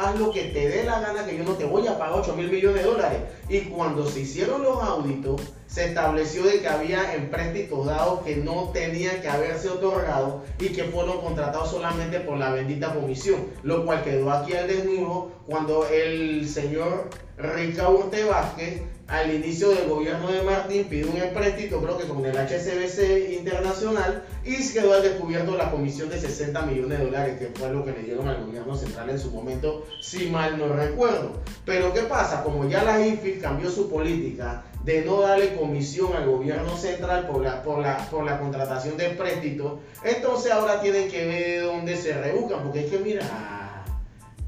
[0.00, 2.34] haz lo que te dé la gana, que yo no te voy a pagar 8
[2.34, 3.20] mil millones de dólares.
[3.48, 5.40] Y cuando se hicieron los auditos,
[5.70, 10.84] se estableció de que había empréstitos dados que no tenían que haberse otorgado y que
[10.84, 16.48] fueron contratados solamente por la bendita comisión, lo cual quedó aquí al desnudo cuando el
[16.48, 17.08] señor
[17.38, 22.24] Ricardo Urte Vázquez al inicio del gobierno de Martín pidió un empréstito, creo que con
[22.24, 27.46] el HSBC Internacional, y quedó al descubierto la comisión de 60 millones de dólares, que
[27.46, 31.40] fue lo que le dieron al gobierno central en su momento, si mal no recuerdo.
[31.64, 32.44] Pero ¿qué pasa?
[32.44, 37.42] Como ya la IFI cambió su política de no darle comisión al gobierno central por
[37.42, 42.14] la, por la, por la contratación de empréstito, entonces ahora tienen que ver dónde se
[42.14, 43.84] rebuscan, porque es que mira,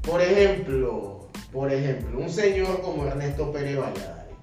[0.01, 4.35] por ejemplo, por ejemplo, un señor como Ernesto Pérez Valladares,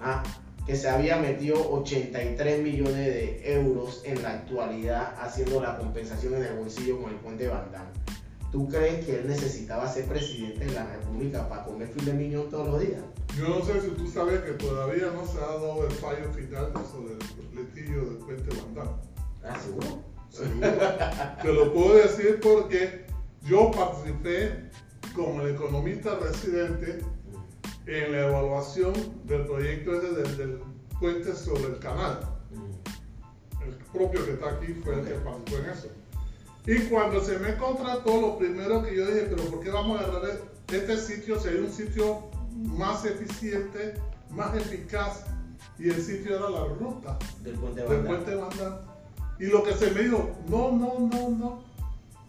[0.00, 0.22] ¿ah?
[0.66, 6.44] que se había metido 83 millones de euros en la actualidad haciendo la compensación en
[6.44, 7.88] el bolsillo con el puente de Bandán.
[8.52, 12.68] ¿Tú crees que él necesitaba ser presidente de la República para comer de miñón todos
[12.68, 13.00] los días?
[13.38, 16.70] Yo no sé si tú sabes que todavía no se ha dado el fallo final
[16.92, 18.94] sobre el litigio del puente Bandán.
[19.42, 20.02] ¿Ah, seguro?
[20.28, 20.68] Seguro.
[21.42, 23.06] Te lo puedo decir porque
[23.42, 24.70] yo participé
[25.14, 26.98] como el economista residente
[27.86, 28.92] en la evaluación
[29.24, 30.60] del proyecto ese del,
[31.00, 32.20] puente sobre el canal.
[32.50, 33.64] Mm.
[33.66, 36.01] El propio que está aquí fue el que participó en eso.
[36.66, 40.04] Y cuando se me contrató, lo primero que yo dije, pero ¿por qué vamos a
[40.04, 40.40] agarrar
[40.72, 41.40] este sitio?
[41.40, 43.94] Sería un sitio más eficiente,
[44.30, 45.24] más eficaz.
[45.78, 48.80] Y el sitio era la ruta del puente Bandán.
[49.40, 51.64] Y lo que se me dijo, no, no, no, no.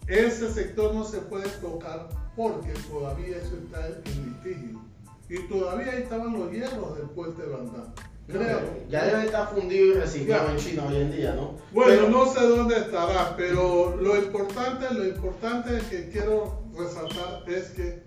[0.08, 4.80] Ese sector no se puede tocar porque todavía eso está en litigio
[5.28, 7.94] y todavía ahí estaban los hierros del puente de Bandán.
[8.26, 8.60] Creo.
[8.88, 11.56] Ya debe estar fundido y reciclado en China hoy en día, ¿no?
[11.72, 18.02] Bueno, no sé dónde estará, pero lo importante, lo importante que quiero resaltar es que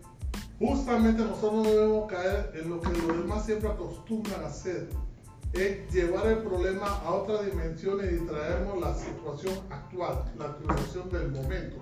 [0.58, 4.90] justamente nosotros no debemos caer en lo que los demás siempre acostumbran a hacer,
[5.54, 11.32] es llevar el problema a otras dimensiones y traernos la situación actual, la situación del
[11.32, 11.78] momento.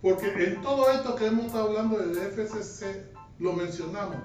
[0.00, 3.06] Porque en todo esto que hemos estado hablando del FCC,
[3.38, 4.16] lo mencionamos,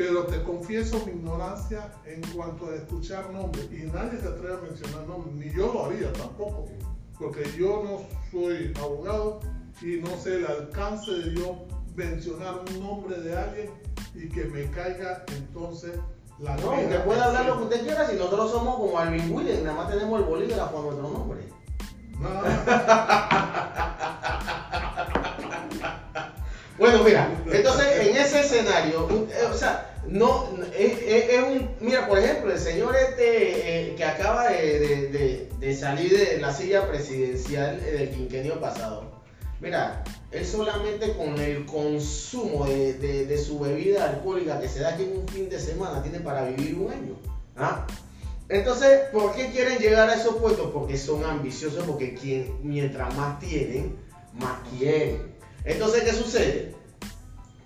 [0.00, 3.68] pero te confieso mi ignorancia en cuanto a escuchar nombres.
[3.70, 6.70] Y nadie se atreve a mencionar nombres, ni yo lo haría tampoco,
[7.18, 9.40] porque yo no soy abogado
[9.82, 13.70] y no sé el alcance de yo mencionar un nombre de alguien
[14.14, 15.92] y que me caiga entonces
[16.38, 19.64] la No, usted puede hablar lo que usted quiera si nosotros somos como Alvin Williams,
[19.64, 21.46] nada más tenemos el bolígrafo a nuestro nombre.
[22.18, 22.30] No.
[26.80, 32.52] Bueno, mira, entonces en ese escenario, eh, o sea, no, es, un, mira, por ejemplo,
[32.52, 35.48] el señor este eh, que acaba de,
[35.78, 39.04] salir de la silla presidencial del quinquenio pasado,
[39.60, 40.02] mira,
[40.32, 45.28] él solamente con el consumo de, su bebida alcohólica que se da aquí en un
[45.28, 47.14] fin de semana tiene para vivir un año.
[47.56, 47.86] ¿ah?
[48.48, 50.72] Entonces, ¿por qué quieren llegar a esos puestos?
[50.72, 53.96] Porque son ambiciosos, porque quien, mientras más tienen,
[54.40, 55.36] más quieren.
[55.64, 56.74] Entonces, ¿qué sucede?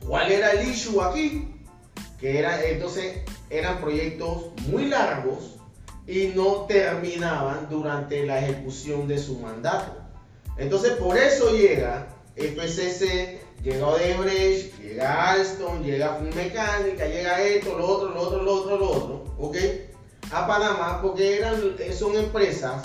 [0.07, 1.54] ¿Cuál era el issue aquí?
[2.25, 3.19] Que entonces,
[3.51, 5.57] eran proyectos muy largos
[6.07, 10.01] y no terminaban durante la ejecución de su mandato.
[10.57, 18.09] Entonces, por eso llega FCC, llega Odebrecht, llega Alstom, llega Mecánica, llega esto, lo otro,
[18.09, 19.57] lo otro, lo otro, lo otro, ¿ok?
[20.33, 22.83] A Panamá porque eran, son empresas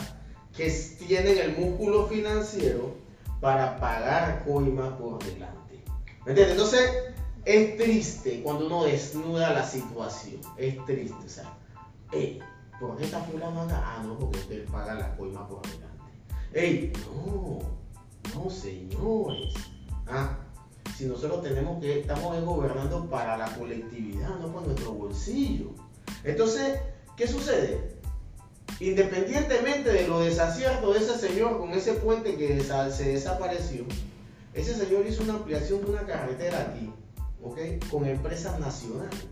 [0.53, 0.69] que
[1.07, 2.93] tienen el músculo financiero
[3.39, 5.81] para pagar coima por delante.
[6.25, 6.57] ¿Me entiendes?
[6.57, 7.09] Entonces,
[7.49, 10.39] es triste cuando uno desnuda la situación.
[10.55, 11.25] Es triste.
[11.25, 11.57] O sea,
[12.11, 12.39] hey,
[12.79, 13.81] ¿por qué está fulano acá?
[13.83, 15.87] Ah, no, porque usted paga la coima por delante.
[16.53, 17.59] Ey, no,
[18.35, 19.53] no, señores.
[20.05, 20.37] Ah,
[20.95, 25.71] si nosotros tenemos que, estamos gobernando para la colectividad, no para nuestro bolsillo.
[26.23, 26.79] Entonces,
[27.15, 27.97] ¿qué sucede?
[28.79, 33.85] Independientemente de lo desacierto de ese señor con ese puente que se desapareció,
[34.53, 36.91] ese señor hizo una ampliación de una carretera aquí,
[37.43, 37.59] ¿ok?
[37.89, 39.27] Con empresas nacionales.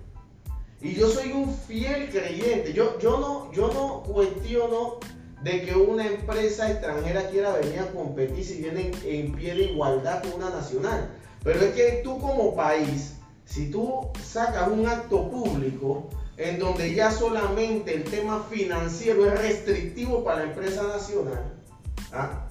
[0.81, 2.73] Y yo soy un fiel creyente.
[2.73, 4.99] Yo, yo, no, yo no cuestiono
[5.43, 10.21] de que una empresa extranjera quiera venir a competir si viene en, pie de igualdad
[10.23, 11.09] con una nacional.
[11.43, 17.11] Pero es que tú como país, si tú sacas un acto público en donde ya
[17.11, 21.43] solamente el tema financiero es restrictivo para la empresa nacional,
[22.11, 22.46] ¿ah?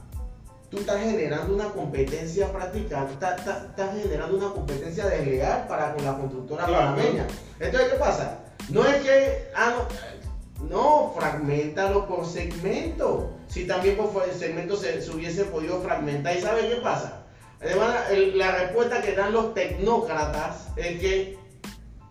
[0.70, 6.66] Tú estás generando una competencia práctica, estás, generando una competencia desleal para con la constructora
[6.66, 7.26] panameña.
[7.60, 8.38] Entonces, ¿qué pasa?
[8.70, 9.86] No es que, ah,
[10.68, 13.32] no, fragmentalo por segmento.
[13.48, 16.36] Si también por segmento se, se hubiese podido fragmentar.
[16.36, 17.22] ¿Y sabe qué pasa?
[17.60, 17.94] Además,
[18.34, 21.38] la respuesta que dan los tecnócratas es que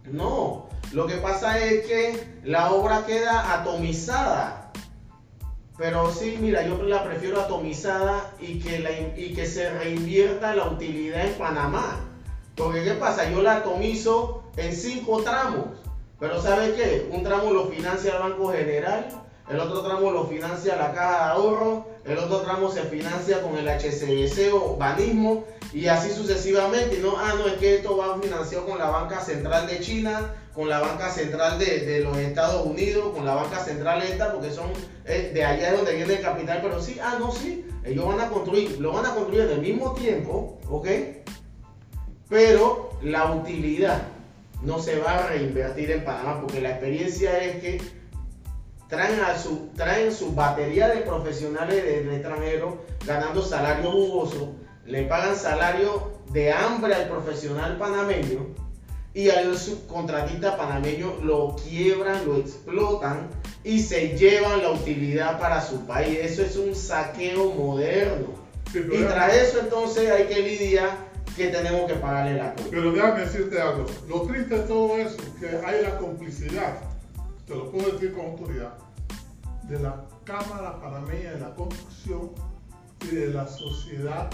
[0.06, 0.70] no.
[0.92, 4.65] Lo que pasa es que la obra queda atomizada.
[5.78, 10.68] Pero sí, mira, yo la prefiero atomizada y que, la, y que se reinvierta la
[10.68, 12.00] utilidad en Panamá.
[12.56, 13.30] Porque ¿qué pasa?
[13.30, 15.66] Yo la atomizo en cinco tramos.
[16.20, 17.10] Pero ¿sabe qué?
[17.12, 19.06] Un tramo lo financia el Banco General,
[19.50, 23.58] el otro tramo lo financia la Caja de Ahorro, el otro tramo se financia con
[23.58, 27.00] el HCBC o Banismo y así sucesivamente.
[27.00, 30.70] no, ah, no, es que esto va financiado con la Banca Central de China, con
[30.70, 34.72] la Banca Central de, los Estados Unidos, con la Banca Central esta, porque son
[35.04, 38.22] eh, de allá es donde viene el capital, pero sí, ah, no, sí, ellos van
[38.22, 40.88] a construir, lo van a construir en el mismo tiempo, ¿ok?
[42.30, 44.04] Pero la utilidad
[44.64, 47.82] no se va a reinvertir en Panamá, porque la experiencia es que
[48.88, 55.36] traen, a su, traen su batería de profesionales del extranjero ganando salario jugoso, le pagan
[55.36, 58.65] salario de hambre al profesional panameño
[59.16, 63.30] y al subcontratista panameño lo quiebran, lo explotan
[63.64, 66.20] y se llevan la utilidad para su país.
[66.22, 68.28] Eso es un saqueo moderno.
[68.74, 70.98] y tras eso entonces hay que lidiar
[71.38, 72.72] que tenemos que pagarle la cuenta.
[72.72, 73.86] Pero déjame decirte algo.
[74.10, 76.78] Lo triste de todo eso es que hay la complicidad,
[77.48, 78.74] te lo puedo decir con autoridad,
[79.64, 82.32] de la Cámara Panameña de la Construcción
[83.02, 84.30] y de la Sociedad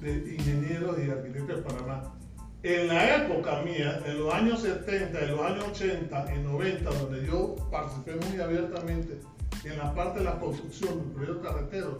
[0.00, 2.21] de Ingenieros y Arquitectos de Panamá.
[2.64, 7.26] En la época mía, en los años 70, en los años 80 y 90, donde
[7.26, 9.18] yo participé muy abiertamente
[9.64, 11.98] en la parte de la construcción del proyecto carretero,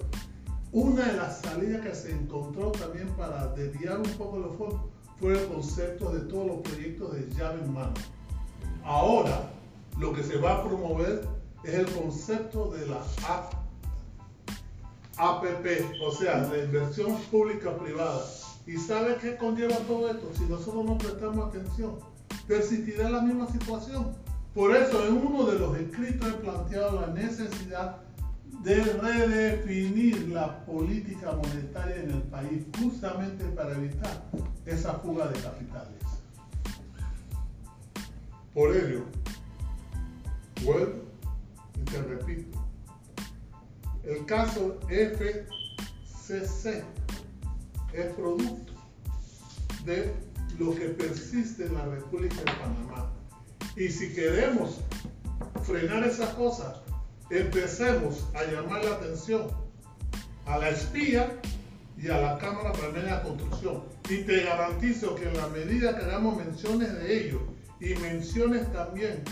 [0.70, 4.80] una de las salidas que se encontró también para desviar un poco los fondos
[5.18, 7.94] fue el concepto de todos los proyectos de llave en mano.
[8.84, 9.50] Ahora,
[9.98, 11.26] lo que se va a promover
[11.64, 13.02] es el concepto de la
[15.16, 15.66] APP,
[16.00, 18.22] o sea, la inversión pública privada.
[18.66, 20.30] ¿Y sabe qué conlleva todo esto?
[20.36, 21.98] Si nosotros no prestamos atención,
[22.46, 24.12] persistirá la misma situación.
[24.54, 27.96] Por eso en uno de los escritos he planteado la necesidad
[28.62, 34.22] de redefinir la política monetaria en el país justamente para evitar
[34.66, 35.98] esa fuga de capitales.
[38.54, 39.04] Por ello,
[40.62, 41.02] vuelvo
[41.80, 42.58] y te repito,
[44.04, 46.84] el caso FCC
[47.92, 48.72] es producto
[49.84, 50.12] de
[50.58, 53.12] lo que persiste en la República de Panamá.
[53.76, 54.80] Y si queremos
[55.64, 56.80] frenar esas cosas,
[57.30, 59.48] empecemos a llamar la atención
[60.46, 61.40] a la espía
[61.96, 63.84] y a la Cámara Panameña de Construcción.
[64.08, 67.40] Y te garantizo que en la medida que hagamos menciones de ellos
[67.80, 69.22] y menciones también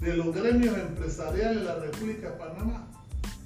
[0.00, 2.88] de los gremios empresariales de la República de Panamá,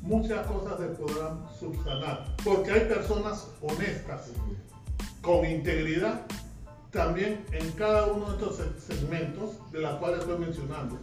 [0.03, 2.37] muchas cosas se podrán subsanar.
[2.45, 4.31] Porque hay personas honestas,
[5.23, 6.27] con integridad,
[6.91, 10.99] también en cada uno de estos segmentos de los cuales estoy mencionando.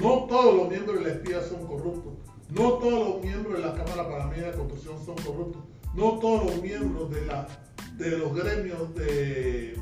[0.00, 2.12] No todos los miembros de la espía son corruptos.
[2.50, 5.62] No todos los miembros de la Cámara Panameña de Construcción son corruptos.
[5.94, 7.48] No todos los miembros de, la,
[7.96, 9.78] de los gremios de,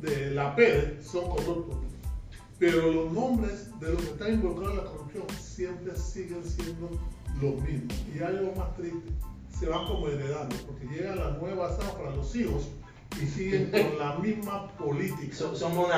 [0.00, 1.78] de la PED son corruptos.
[2.58, 6.90] Pero los nombres de los que están involucrados en la corrupción siempre siguen siendo
[7.40, 7.94] los mismos.
[8.14, 9.10] Y algo más triste,
[9.58, 12.68] se van como heredando, porque llega la nueva zafra, los hijos,
[13.20, 15.36] y siguen con la misma política.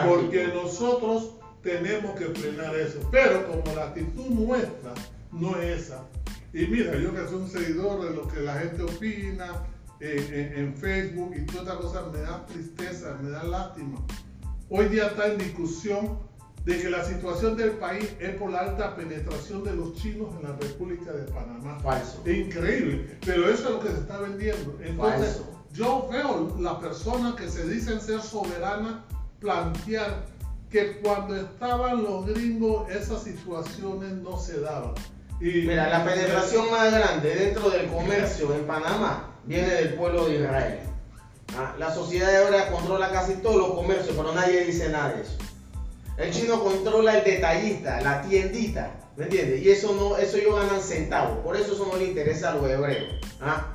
[0.07, 1.33] porque nosotros
[1.63, 3.01] tenemos que frenar eso.
[3.11, 4.95] Pero como la actitud nuestra
[5.33, 6.05] no es esa.
[6.53, 9.65] Y mira, yo que soy un seguidor de lo que la gente opina
[10.01, 13.99] en, Facebook y todas estas cosas, me da tristeza, me da lástima.
[14.69, 16.19] Hoy día está en discusión
[16.67, 20.49] de que la situación del país es por la alta penetración de los chinos en
[20.49, 21.79] la República de Panamá.
[21.79, 22.29] Falso.
[22.29, 24.77] Increíble, pero eso es lo que se está vendiendo.
[24.83, 25.43] Entonces,
[25.73, 28.97] yo veo las personas que se dicen ser soberanas
[29.39, 30.27] plantear
[30.69, 34.95] que cuando estaban los gringos esas situaciones no se daban.
[35.41, 40.41] Y, Mira, la penetración más grande dentro del comercio en Panamá viene del pueblo de
[40.41, 40.81] Israel.
[41.57, 45.23] Ah, la sociedad de ahora controla casi todos los comercios, pero nadie dice nada de
[45.23, 45.39] eso.
[46.17, 49.61] El chino controla el detallista, la tiendita, ¿me entiendes?
[49.63, 52.71] Y eso no, eso ellos ganan centavos, por eso eso no le interesa a los
[52.71, 53.21] hebreos.
[53.41, 53.67] ¿ah?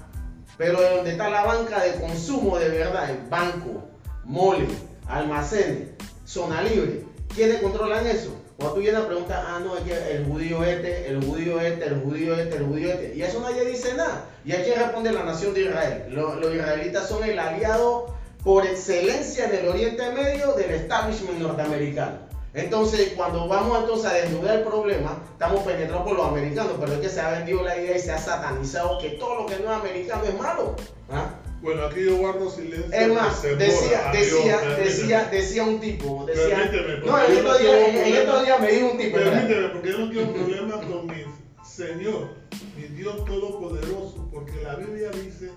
[0.57, 3.83] Pero donde está la banca de consumo de verdad, el banco,
[4.23, 4.67] mole,
[5.07, 5.89] almacenes,
[6.25, 8.35] zona libre, ¿quiénes controlan eso?
[8.57, 12.01] Cuando tú vienes a preguntar, ah, no, es el judío este, el judío este, el
[12.01, 13.15] judío este, el judío este.
[13.15, 14.25] Y eso nadie dice nada.
[14.45, 16.05] Y aquí responde la nación de Israel.
[16.09, 22.30] los israelitas son el aliado por excelencia en el Oriente Medio del establishment norteamericano.
[22.53, 26.99] Entonces, cuando vamos entonces a desnudar el problema, estamos penetrados por los americanos, pero es
[26.99, 29.71] que se ha vendido la idea y se ha satanizado que todo lo que no
[29.71, 30.75] es americano es malo.
[31.09, 31.35] ¿ah?
[31.61, 32.91] Bueno, aquí yo guardo silencio.
[32.91, 36.71] Es más, decía, decía, decía, decía un tipo, decía,
[37.05, 39.17] no, en estos días, en, estos días me dijo un tipo.
[39.17, 41.23] Permíteme, porque yo no tengo problema con mi
[41.63, 42.29] Señor,
[42.75, 45.51] mi Dios Todopoderoso, porque la Biblia dice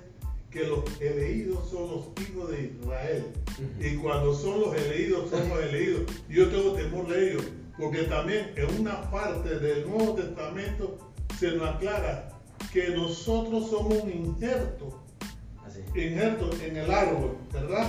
[0.54, 3.26] que los elegidos son los hijos de Israel.
[3.80, 6.02] Y cuando son los elegidos, son los elegidos.
[6.28, 7.44] Yo tengo temor de ellos,
[7.76, 10.96] porque también en una parte del Nuevo Testamento
[11.40, 12.30] se nos aclara
[12.72, 15.02] que nosotros somos un injerto,
[15.96, 17.88] injerto en el árbol, ¿verdad?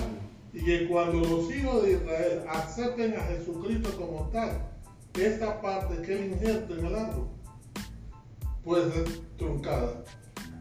[0.51, 4.71] Y que cuando los hijos de Israel acepten a Jesucristo como tal,
[5.13, 7.27] esta parte que es injerto en el árbol
[8.63, 9.05] puede ser
[9.37, 10.03] truncada.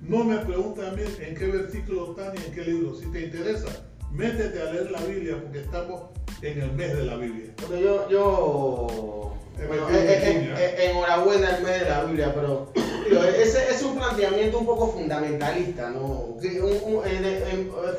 [0.07, 2.95] No me pregunten a mí en qué versículo está ni en qué libro.
[2.95, 6.11] Si te interesa, métete a leer la Biblia porque estamos
[6.43, 7.53] en el mes de la Biblia.
[7.57, 9.35] Porque yo, yo
[9.67, 12.71] bueno, enhorabuena el mes de la Biblia, pero
[13.39, 16.37] ese es un planteamiento un poco fundamentalista, ¿no?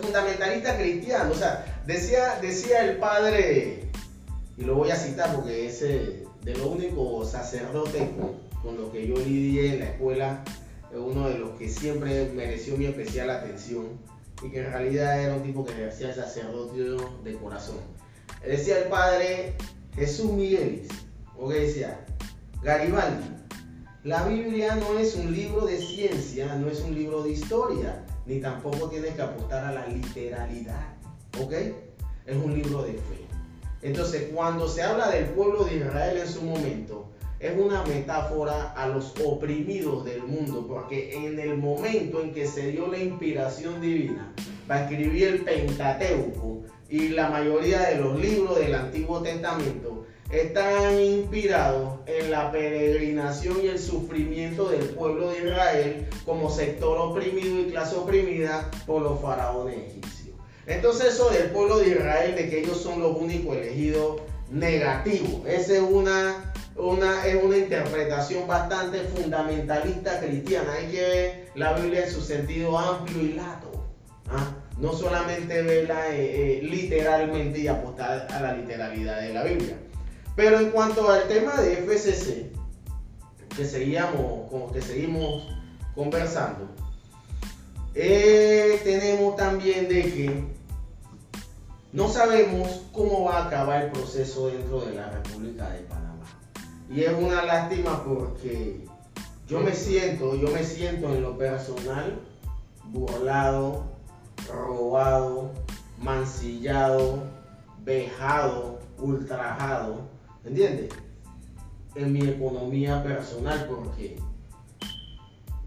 [0.01, 1.31] fundamentalista cristiano.
[1.31, 3.89] O sea, decía, decía el padre,
[4.57, 9.07] y lo voy a citar porque es de lo único sacerdote con, con lo que
[9.07, 10.43] yo lidié en la escuela
[11.01, 13.99] uno de los que siempre mereció mi especial atención
[14.43, 17.77] y que en realidad era un tipo que ejercía el sacerdocio de corazón.
[18.45, 19.55] Decía el padre
[19.95, 20.87] Jesús Miguelis,
[21.37, 22.05] o que decía,
[22.61, 23.29] Garibaldi,
[24.03, 28.39] la Biblia no es un libro de ciencia, no es un libro de historia, ni
[28.39, 30.95] tampoco tiene que apostar a la literalidad,
[31.41, 31.53] ¿ok?
[32.25, 33.25] Es un libro de fe.
[33.81, 37.09] Entonces, cuando se habla del pueblo de Israel en su momento,
[37.45, 42.71] es una metáfora a los oprimidos del mundo, porque en el momento en que se
[42.71, 44.33] dio la inspiración divina
[44.67, 51.99] para escribir el Pentateuco y la mayoría de los libros del Antiguo Testamento, están inspirados
[52.07, 57.95] en la peregrinación y el sufrimiento del pueblo de Israel como sector oprimido y clase
[57.95, 60.35] oprimida por los faraones egipcios.
[60.65, 65.43] Entonces eso del pueblo de Israel, de que ellos son los únicos elegidos, negativo.
[65.47, 70.73] Esa es una una, es una interpretación bastante fundamentalista cristiana.
[70.73, 73.85] Hay que ver la Biblia en su sentido amplio y lato.
[74.29, 74.53] ¿ah?
[74.77, 79.77] No solamente verla eh, eh, literalmente y apostar a la literalidad de la Biblia.
[80.35, 82.51] Pero en cuanto al tema de FCC,
[83.55, 85.47] que, seguíamos, que seguimos
[85.95, 86.67] conversando,
[87.93, 90.43] eh, tenemos también de que
[91.93, 96.04] no sabemos cómo va a acabar el proceso dentro de la República de Panamá.
[96.89, 98.85] Y es una lástima porque
[99.47, 102.19] yo me siento, yo me siento en lo personal
[102.91, 103.83] burlado,
[104.47, 105.51] robado
[105.97, 107.23] mancillado,
[107.83, 110.07] vejado, ultrajado,
[110.43, 110.89] ¿entiendes?
[111.95, 114.17] En mi economía personal, porque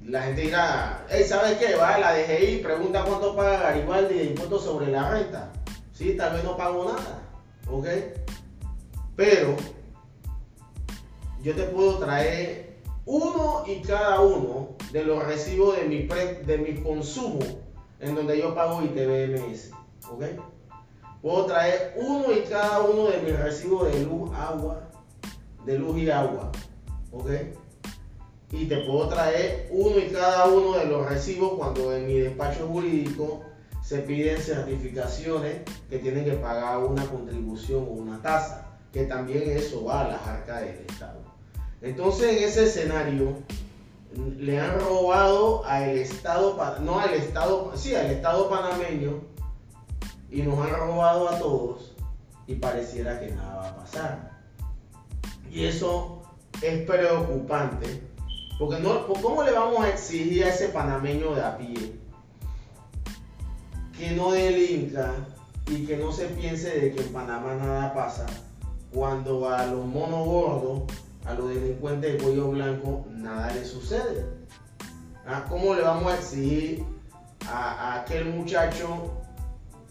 [0.04, 1.76] la gente dirá, hey, ¿sabes qué?
[1.76, 5.52] Va a la DGI, pregunta cuánto paga Garibaldi de impuestos sobre la renta.
[5.92, 7.22] Sí, tal vez no pago nada,
[7.70, 7.86] ¿ok?
[9.16, 9.56] Pero
[11.42, 16.82] yo te puedo traer uno y cada uno de los recibos de mi, de mi
[16.82, 17.40] consumo
[18.00, 19.70] en donde yo pago ITBMS,
[20.10, 20.24] ¿ok?
[21.22, 24.88] Puedo traer uno y cada uno de mis recibos de luz, agua,
[25.64, 26.52] de luz y agua,
[27.10, 27.30] ¿ok?
[28.50, 32.66] y te puedo traer uno y cada uno de los recibos cuando en mi despacho
[32.66, 33.42] jurídico
[33.82, 35.60] se piden certificaciones
[35.90, 40.26] que tienen que pagar una contribución o una tasa, que también eso va a las
[40.26, 41.27] arcas del Estado.
[41.82, 43.36] Entonces en ese escenario
[44.38, 49.20] le han robado al Estado, no al Estado, sí, al Estado panameño
[50.30, 51.94] y nos han robado a todos
[52.46, 54.38] y pareciera que nada va a pasar.
[55.50, 56.22] Y eso
[56.62, 58.02] es preocupante
[58.58, 61.92] porque no, ¿cómo le vamos a exigir a ese panameño de a pie
[63.96, 65.12] que no delinca
[65.68, 68.26] y que no se piense de que en Panamá nada pasa
[68.92, 70.82] cuando a los monos gordos,
[71.28, 74.24] a los delincuentes de cuello blanco, nada le sucede?
[75.26, 75.44] ¿Ah?
[75.48, 76.84] ¿Cómo le vamos a exigir
[77.46, 79.12] a, aquel muchacho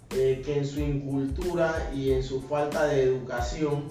[0.09, 3.84] eh, que en su incultura y en su falta de educación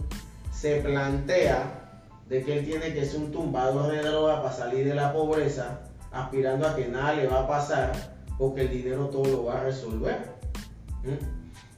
[0.53, 4.95] se plantea de que él tiene que ser un tumbador de droga para salir de
[4.97, 7.93] la pobreza, aspirando a que nada le va a pasar,
[8.39, 10.35] porque el dinero todo lo va a resolver.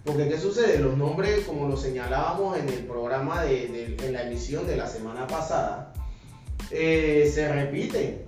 [0.04, 0.78] Porque ¿qué sucede?
[0.78, 5.26] Los nombres, como lo señalábamos en el programa de, en la emisión de la semana
[5.26, 5.92] pasada,
[6.70, 8.24] eh, se repiten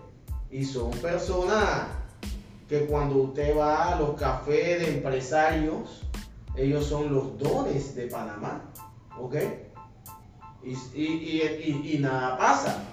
[0.50, 1.86] y son personas
[2.68, 6.02] que cuando usted va a los cafés de empresarios,
[6.56, 8.70] ellos son los dones de Panamá,
[9.18, 9.36] ¿ok?
[10.62, 12.84] y, nada pasa.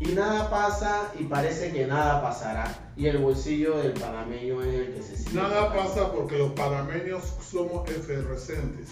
[0.00, 2.92] Y nada pasa y parece que nada pasará.
[2.96, 5.34] Y el bolsillo del panameño es el que se siente.
[5.34, 8.88] Nada pasa porque los panameños somos efervescentes.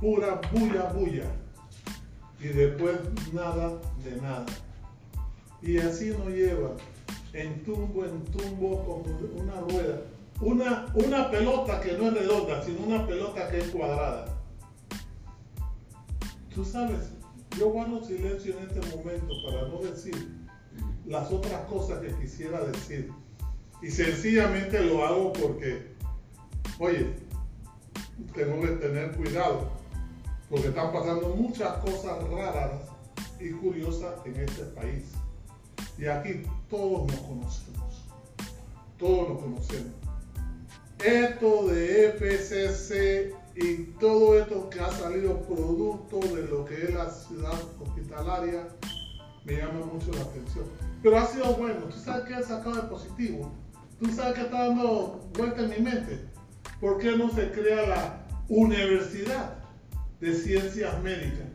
[0.00, 1.24] Pura bulla, bulla.
[2.38, 2.98] Y después
[3.32, 3.72] nada
[4.04, 4.46] de nada.
[5.60, 6.70] Y así nos lleva
[7.32, 10.02] en tumbo, en tumbo, como una rueda.
[10.40, 14.26] Una, una pelota que no es redonda, sino una pelota que es cuadrada.
[16.54, 17.10] Tú sabes,
[17.58, 20.14] yo guardo silencio en este momento para no decir
[21.06, 23.12] las otras cosas que quisiera decir.
[23.82, 25.92] Y sencillamente lo hago porque,
[26.78, 27.14] oye,
[28.34, 29.70] tengo que tener cuidado,
[30.48, 32.72] porque están pasando muchas cosas raras
[33.38, 35.12] y curiosas en este país.
[35.98, 38.06] Y aquí todos nos conocemos,
[38.98, 39.92] todos nos conocemos.
[41.04, 47.10] Esto de FCC y todo esto que ha salido producto de lo que es la
[47.10, 48.68] ciudad hospitalaria
[49.44, 50.66] me llama mucho la atención.
[51.02, 53.50] Pero ha sido bueno, tú sabes que he sacado de positivo,
[53.98, 56.20] tú sabes que está dando vuelta en mi mente.
[56.80, 59.54] ¿Por qué no se crea la Universidad
[60.20, 61.48] de Ciencias Médicas?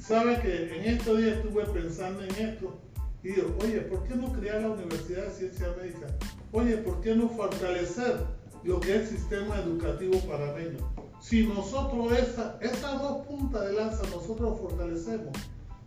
[0.00, 2.80] Sabe que en estos días estuve pensando en esto
[3.22, 6.12] y digo, oye, ¿por qué no crear la Universidad de Ciencias Médicas?
[6.50, 8.24] Oye, ¿por qué no fortalecer
[8.64, 10.97] lo que es el sistema educativo panameño?
[11.20, 15.36] Si nosotros esa, esas dos puntas de lanza nosotros fortalecemos,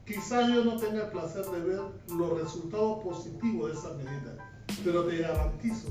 [0.06, 4.53] quizás yo no tenga el placer de ver los resultados positivos de esa medida,
[4.84, 5.88] pero te garantizo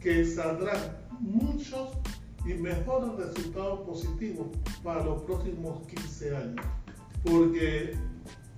[0.00, 0.78] que saldrán
[1.20, 1.90] muchos
[2.44, 4.46] y mejores resultados positivos
[4.84, 6.66] para los próximos 15 años,
[7.24, 7.96] porque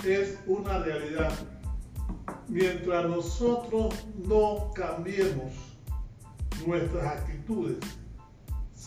[0.05, 1.33] es una realidad.
[2.49, 3.95] Mientras nosotros
[4.27, 5.53] no cambiemos
[6.67, 7.79] nuestras actitudes,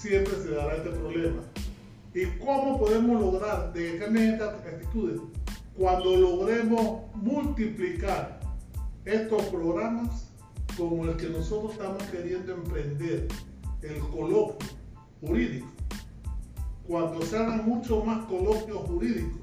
[0.01, 1.43] siempre se dará este problema.
[2.13, 5.21] ¿Y cómo podemos lograr de que cambien estas actitudes?
[5.77, 8.39] Cuando logremos multiplicar
[9.05, 10.31] estos programas
[10.77, 13.27] como el que nosotros estamos queriendo emprender,
[13.81, 14.69] el coloquio
[15.21, 15.67] jurídico.
[16.87, 19.39] Cuando se hagan mucho más coloquios jurídicos,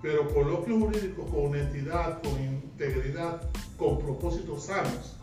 [0.00, 3.42] pero coloquios jurídicos con honestidad, con integridad,
[3.76, 5.16] con propósitos sanos,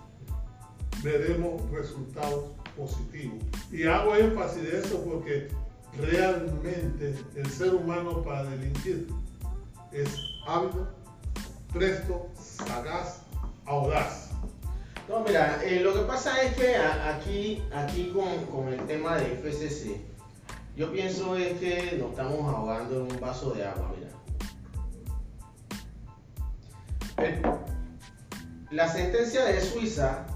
[1.04, 3.38] veremos resultados positivo.
[3.72, 5.50] Y hago énfasis de eso porque
[5.98, 9.08] realmente el ser humano para delinquir
[9.92, 10.10] es
[10.48, 10.72] hábil,
[11.74, 13.22] presto, sagaz,
[13.66, 14.30] audaz.
[15.08, 19.26] No, mira, eh, lo que pasa es que aquí, aquí con, con, el tema de
[19.38, 20.00] FCC,
[20.76, 24.10] yo pienso es que nos estamos ahogando en un vaso de agua, mira.
[28.70, 30.28] La sentencia de Suiza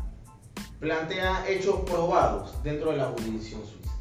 [0.84, 3.94] plantea hechos probados dentro de la jurisdicción suiza.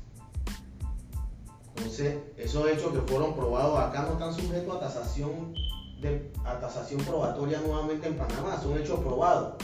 [1.77, 5.55] Entonces, esos hechos que fueron probados acá no están sujetos a tasación,
[6.01, 9.55] de, a tasación probatoria nuevamente en Panamá, son hechos probados.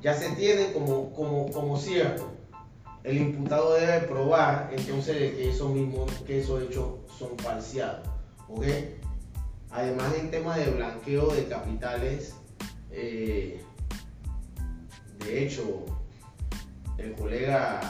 [0.00, 2.30] Ya se tienen como, como, como cierto.
[3.02, 8.06] El imputado debe probar entonces que esos mismos, que esos hechos son falseados.
[8.48, 8.64] ¿ok?
[9.70, 12.34] Además, en tema de blanqueo de capitales,
[12.92, 13.64] eh,
[15.18, 15.97] de hecho,
[16.98, 17.80] el colega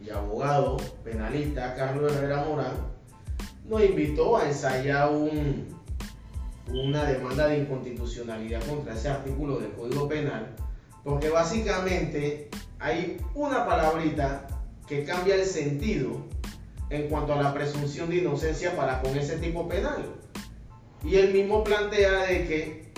[0.00, 2.94] y abogado penalista Carlos Herrera Morán
[3.68, 5.66] nos invitó a ensayar un,
[6.68, 10.54] una demanda de inconstitucionalidad contra ese artículo del Código Penal,
[11.02, 14.46] porque básicamente hay una palabrita
[14.86, 16.26] que cambia el sentido
[16.90, 20.04] en cuanto a la presunción de inocencia para con ese tipo penal.
[21.02, 22.92] Y él mismo plantea de que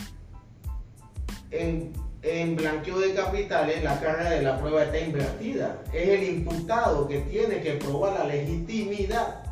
[1.50, 1.92] en,
[2.28, 5.82] en blanqueo de capitales la carga de la prueba está invertida.
[5.92, 9.44] Es el imputado que tiene que probar la legitimidad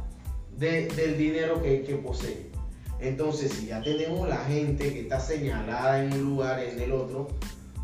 [0.59, 2.51] de- del dinero que, posee.
[3.01, 7.29] Entonces, si ya tenemos la gente que está señalada en un lugar, en el otro,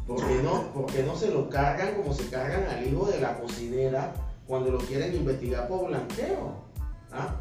[0.07, 3.21] ¿por qué no, por qué no se lo cargan como se cargan al hijo de
[3.21, 4.13] la cocinera
[4.47, 6.65] cuando lo quieren investigar por blanqueo?
[7.13, 7.37] ¿Ah?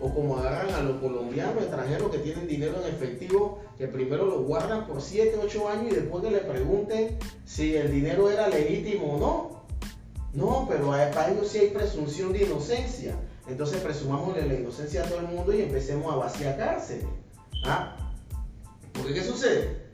[0.00, 4.42] O como agarran a los colombianos extranjeros que tienen dinero en efectivo, que primero lo
[4.42, 9.14] guardan por 7, 8 años y después que le pregunten si el dinero era legítimo
[9.14, 9.58] o no.
[10.34, 13.16] No, pero para ellos sí hay presunción de inocencia.
[13.48, 17.06] Entonces presumámosle la inocencia a todo el mundo y empecemos a vaciar cárceles.
[17.64, 17.96] ¿Ah?
[18.92, 19.88] Porque ¿qué sucede?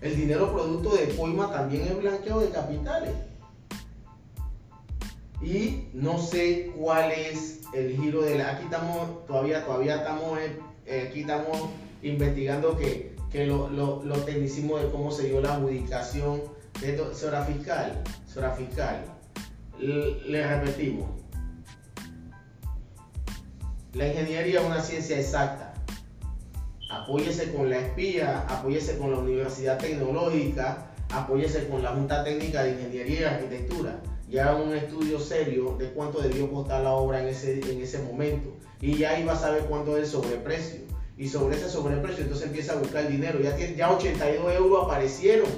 [0.00, 3.12] El dinero producto de coima también es blanqueo de capitales.
[5.42, 8.52] Y no sé cuál es el giro de la.
[8.52, 11.70] Aquí estamos, todavía, todavía estamos, eh, eh, aquí estamos
[12.02, 16.42] investigando que, que lo, lo, los tecnicismos de cómo se dio la adjudicación
[16.80, 17.14] de esto.
[17.14, 19.04] Señora fiscal, señora fiscal,
[19.78, 21.08] le, le repetimos.
[23.94, 25.74] La ingeniería es una ciencia exacta.
[26.90, 32.72] Apóyese con la espía, apóyese con la Universidad Tecnológica, apóyese con la Junta Técnica de
[32.72, 34.00] Ingeniería y Arquitectura.
[34.32, 37.98] Y haga un estudio serio de cuánto debió costar la obra en ese, en ese
[37.98, 38.48] momento.
[38.80, 40.80] Y ya va a saber cuánto es el sobreprecio.
[41.18, 43.40] Y sobre ese sobreprecio entonces empieza a buscar dinero.
[43.40, 45.50] Ya, tiene, ya 82 euros aparecieron.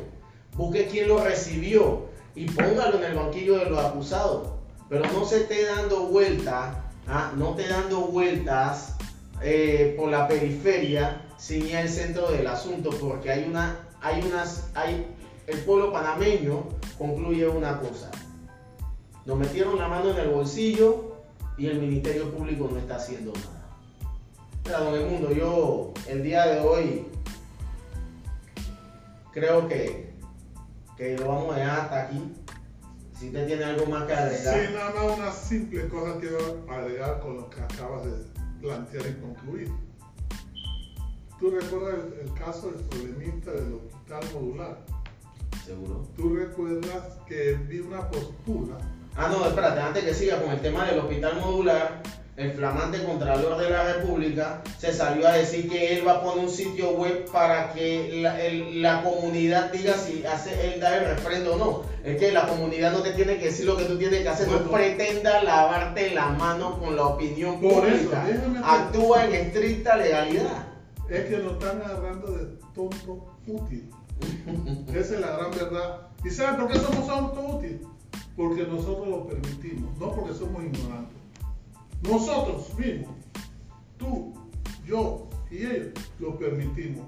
[0.57, 4.49] Busque quién lo recibió y póngalo en el banquillo de los acusados.
[4.89, 6.77] Pero no se esté dando vueltas,
[7.07, 7.33] ¿ah?
[7.37, 8.97] no esté dando vueltas
[9.41, 14.69] eh, por la periferia sin ir al centro del asunto, porque hay una, hay unas,
[14.75, 15.07] hay,
[15.47, 16.65] el pueblo panameño
[16.99, 18.11] concluye una cosa.
[19.27, 21.17] Nos metieron la mano en el bolsillo
[21.57, 23.79] y el Ministerio Público no está haciendo nada.
[24.65, 27.07] Mira, don Edmundo, yo el día de hoy
[29.33, 30.13] creo que,
[30.97, 32.33] que lo vamos a dejar hasta aquí.
[33.19, 34.67] Si usted tiene algo más que agregar.
[34.67, 38.13] Sí, nada más una simple cosa quiero agregar con lo que acabas de
[38.61, 39.73] plantear y concluir.
[41.39, 44.85] ¿Tú recuerdas el, el caso del problemista del hospital modular?
[45.65, 46.07] Seguro.
[46.17, 48.77] ¿Tú recuerdas que vi una postura?
[49.17, 52.03] Ah, no, espérate, antes que siga con el tema del hospital modular,
[52.37, 56.45] el flamante Contralor de la República se salió a decir que él va a poner
[56.47, 61.05] un sitio web para que la, el- la comunidad diga si hace él da el
[61.15, 61.83] refrendo o no.
[62.03, 64.49] Es que la comunidad no te tiene que decir lo que tú tienes que hacer,
[64.49, 68.27] no pretenda lavarte la mano con la opinión eso, pública.
[68.65, 70.67] Actúa en estricta legalidad.
[71.09, 73.89] Es que nos están agarrando de tonto útil.
[74.89, 76.01] Esa es la gran verdad.
[76.25, 77.81] ¿Y saben por qué somos tonto útil?
[78.37, 81.17] Porque nosotros lo permitimos, no porque somos ignorantes.
[82.03, 83.15] Nosotros mismos,
[83.97, 84.35] tú,
[84.85, 87.07] yo y ellos, lo permitimos.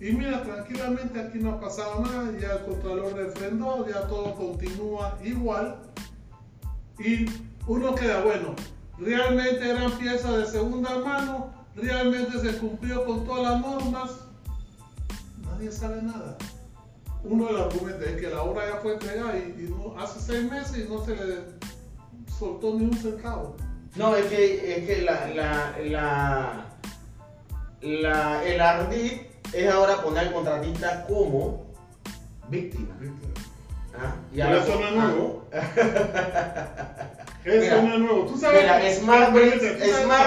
[0.00, 5.18] Y mira, tranquilamente aquí no ha pasado nada, ya el Contralor refrendó, ya todo continúa
[5.22, 5.78] igual.
[6.98, 7.26] Y
[7.66, 8.54] uno queda, bueno,
[8.98, 14.10] realmente eran piezas de segunda mano, realmente se cumplió con todas las normas,
[15.44, 16.36] nadie sabe nada.
[17.24, 20.18] Uno de los argumentos es que la obra ya fue entregada y, y no- hace
[20.20, 21.36] seis meses y no se le
[22.38, 23.56] soltó ni un centavo.
[23.96, 26.66] No, es que, es que la, la, la,
[27.80, 29.12] la- el ardid
[29.52, 31.66] es ahora poner al contratista como
[32.48, 32.88] víctima.
[33.96, 34.14] ¿ah?
[34.32, 35.44] Y Pero ahora- eso no es nuevo.
[37.44, 38.26] Mira, Eso no es nuevo.
[38.26, 38.62] ¿Tú sabes?
[38.62, 39.32] Mira, Smart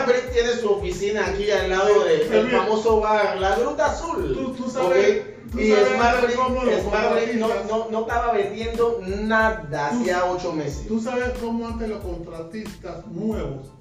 [0.06, 4.34] Brick tiene su oficina aquí al lado del famoso bar La Gruta Azul.
[4.34, 5.35] Tú- tú sabes-.
[5.54, 10.88] Y Smart no, no, no estaba vendiendo nada hacía ocho meses.
[10.88, 13.72] ¿Tú sabes cómo antes los contratistas nuevos,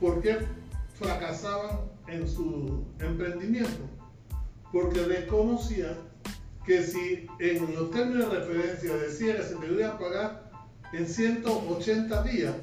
[0.00, 0.38] por qué
[0.98, 3.88] fracasaban en su emprendimiento?
[4.72, 5.96] Porque desconocían
[6.66, 10.50] que si en los términos de referencia decía que se debía pagar
[10.92, 12.54] en 180 días,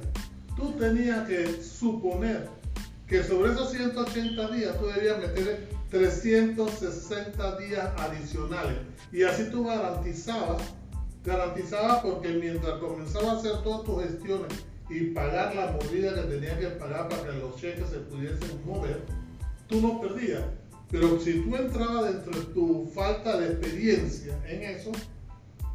[0.56, 2.48] tú tenías que suponer
[3.06, 8.78] que sobre esos 180 días tú debías meter 360 días adicionales.
[9.12, 10.62] Y así tú garantizabas,
[11.24, 14.52] garantizabas porque mientras comenzaba a hacer todas tus gestiones
[14.88, 19.02] y pagar la mordida que tenías que pagar para que los cheques se pudiesen mover,
[19.68, 20.42] tú no perdías.
[20.90, 24.90] Pero si tú entrabas dentro de tu falta de experiencia en eso,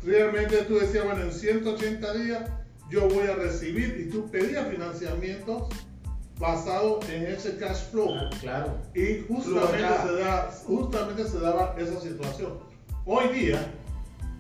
[0.04, 2.50] realmente tú decías, bueno, en 180 días
[2.90, 5.70] yo voy a recibir y tú pedías financiamientos
[6.40, 8.14] basado en ese cash flow.
[8.16, 8.78] Ah, claro.
[8.94, 12.60] Y justamente se, da, justamente se daba esa situación.
[13.06, 13.72] Hoy día,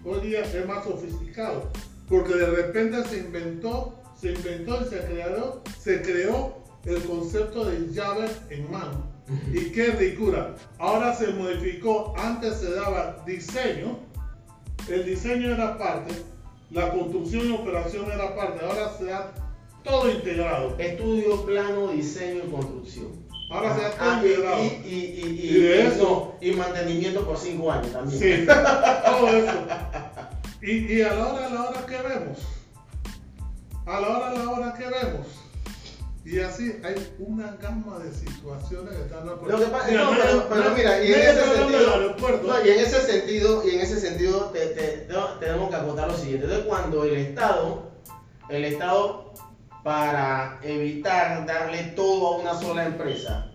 [0.03, 1.69] hoy día es más sofisticado,
[2.09, 7.91] porque de repente se inventó, se inventó y se creó, se creó el concepto de
[7.91, 9.15] llave en mano.
[9.51, 10.55] Y qué ricura.
[10.77, 13.99] Ahora se modificó, antes se daba diseño,
[14.87, 16.13] el diseño era parte,
[16.69, 19.33] la construcción y operación era parte, ahora se da
[19.85, 20.75] todo integrado.
[20.77, 23.25] Estudio, plano, diseño y construcción.
[23.49, 24.63] Ahora se Ah, todo y, integrado.
[24.63, 28.19] y, y, y, Y de y- eso- no, y mantenimiento por cinco años también.
[28.19, 28.45] Sí,
[29.05, 29.51] todo eso.
[30.61, 32.39] Y, y a la hora, a la hora que vemos,
[33.85, 35.27] a la hora, a la hora que vemos,
[36.25, 40.71] y así hay una gama de situaciones que están Lo que pasa, Mira, no, pero,
[40.75, 45.07] mira, y en ese sentido, no, y en ese sentido, y en ese sentido te-
[45.39, 46.45] tenemos que acotar lo siguiente.
[46.45, 47.91] Entonces, cuando el Estado,
[48.49, 49.24] el Estado,
[49.85, 53.51] para evitar darle todo a una sola empresa,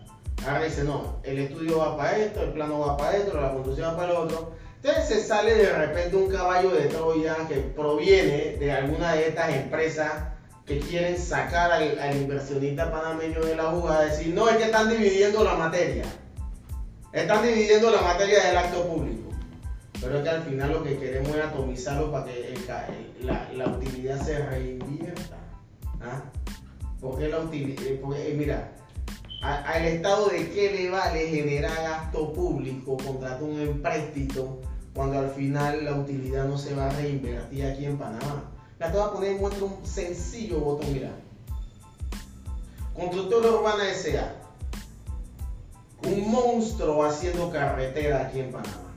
[0.47, 3.91] ahora dice, no, el estudio va para esto, el plano va para esto, la construcción
[3.91, 4.53] va para lo otro.
[4.81, 9.53] Entonces se sale de repente un caballo de Troya que proviene de alguna de estas
[9.53, 10.13] empresas
[10.65, 15.43] que quieren sacar al, inversionista panameño de la jugada, decir, no, es que están dividiendo
[15.43, 16.05] la materia.
[17.11, 19.31] Están dividiendo la materia del acto público.
[19.99, 22.57] Pero es que al final lo que queremos es atomizarlo para que
[23.19, 25.40] la, la utilidad se reinvierta.
[26.03, 26.23] ¿Ah?
[27.01, 28.71] La utilidad, porque, eh, mira,
[29.41, 34.59] al Estado de qué le vale generar gasto público, contratar un empréstito,
[34.93, 38.51] cuando al final la utilidad no se va a reinvertir aquí en Panamá.
[38.77, 41.11] La te voy a poner en un sencillo botón, mira.
[42.93, 44.35] Constructora Urbana S.A.
[46.07, 48.91] Un monstruo haciendo carretera aquí en Panamá.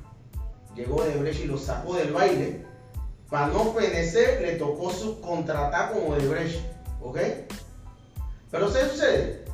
[0.75, 2.65] Llegó de Brecht y lo sacó del baile.
[3.31, 6.74] Para no fenecer, le tocó subcontratar como de Brecht.
[7.05, 7.19] ¿Ok?
[8.51, 9.45] Pero ¿qué sucede?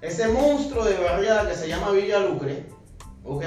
[0.00, 2.66] Ese monstruo de barriada que se llama Villa Lucre,
[3.24, 3.44] ¿ok?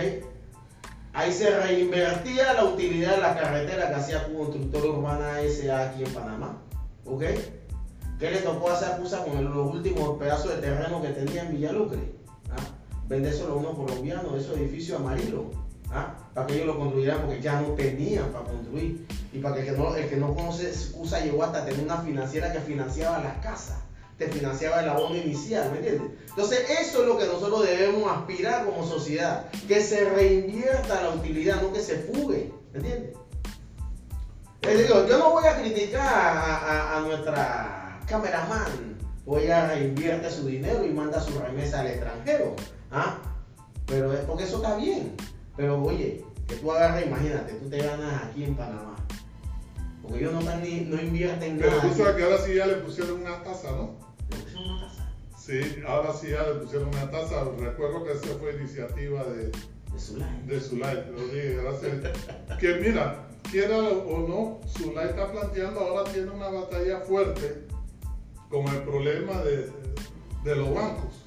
[1.12, 6.14] Ahí se reinvertía la utilidad de la carretera que hacía Constructora Urbana SA aquí en
[6.14, 6.62] Panamá,
[7.06, 7.24] ¿ok?
[8.20, 12.00] ¿Qué le tocó hacer con los últimos pedazos de terreno que tenía en Villa Lucre?
[12.52, 12.64] ¿Ah?
[13.08, 15.44] Vendérselo a unos colombianos, esos edificios amarillos,
[15.92, 16.16] ¿ah?
[16.36, 19.08] Para que ellos lo construyeran porque ya no tenían para construir.
[19.32, 21.98] Y para que el que no, el que no conoce Cusa llegó hasta tener una
[21.98, 23.78] financiera que financiaba las casas,
[24.18, 26.12] te financiaba el abono inicial, ¿me entiendes?
[26.30, 31.62] Entonces eso es lo que nosotros debemos aspirar como sociedad, que se reinvierta la utilidad,
[31.62, 33.16] no que se fugue, ¿me entiendes?
[34.62, 40.86] Les digo, yo no voy a criticar a nuestra cameraman, o ella reinvierte su dinero
[40.86, 42.56] y manda su remesa al extranjero,
[42.92, 43.20] ¿ah?
[43.86, 45.16] Pero es porque eso está bien.
[45.58, 48.96] Pero oye, que tú agarras, imagínate, tú te ganas aquí en Panamá.
[50.02, 51.82] Porque ellos no, están ni, no invierten Pero nada.
[51.82, 51.98] tú aquí.
[51.98, 53.96] sabes que ahora sí ya le pusieron una tasa, ¿no?
[54.30, 57.44] Le pusieron una tasa Sí, ahora sí ya le pusieron una tasa.
[57.60, 60.44] Recuerdo que esa fue iniciativa de, de line.
[60.46, 61.94] de Zulay, lo dije, gracias.
[62.60, 67.66] Que mira, quiera o no, Zulay está planteando ahora tiene una batalla fuerte
[68.50, 69.70] con el problema de,
[70.44, 71.24] de los bancos,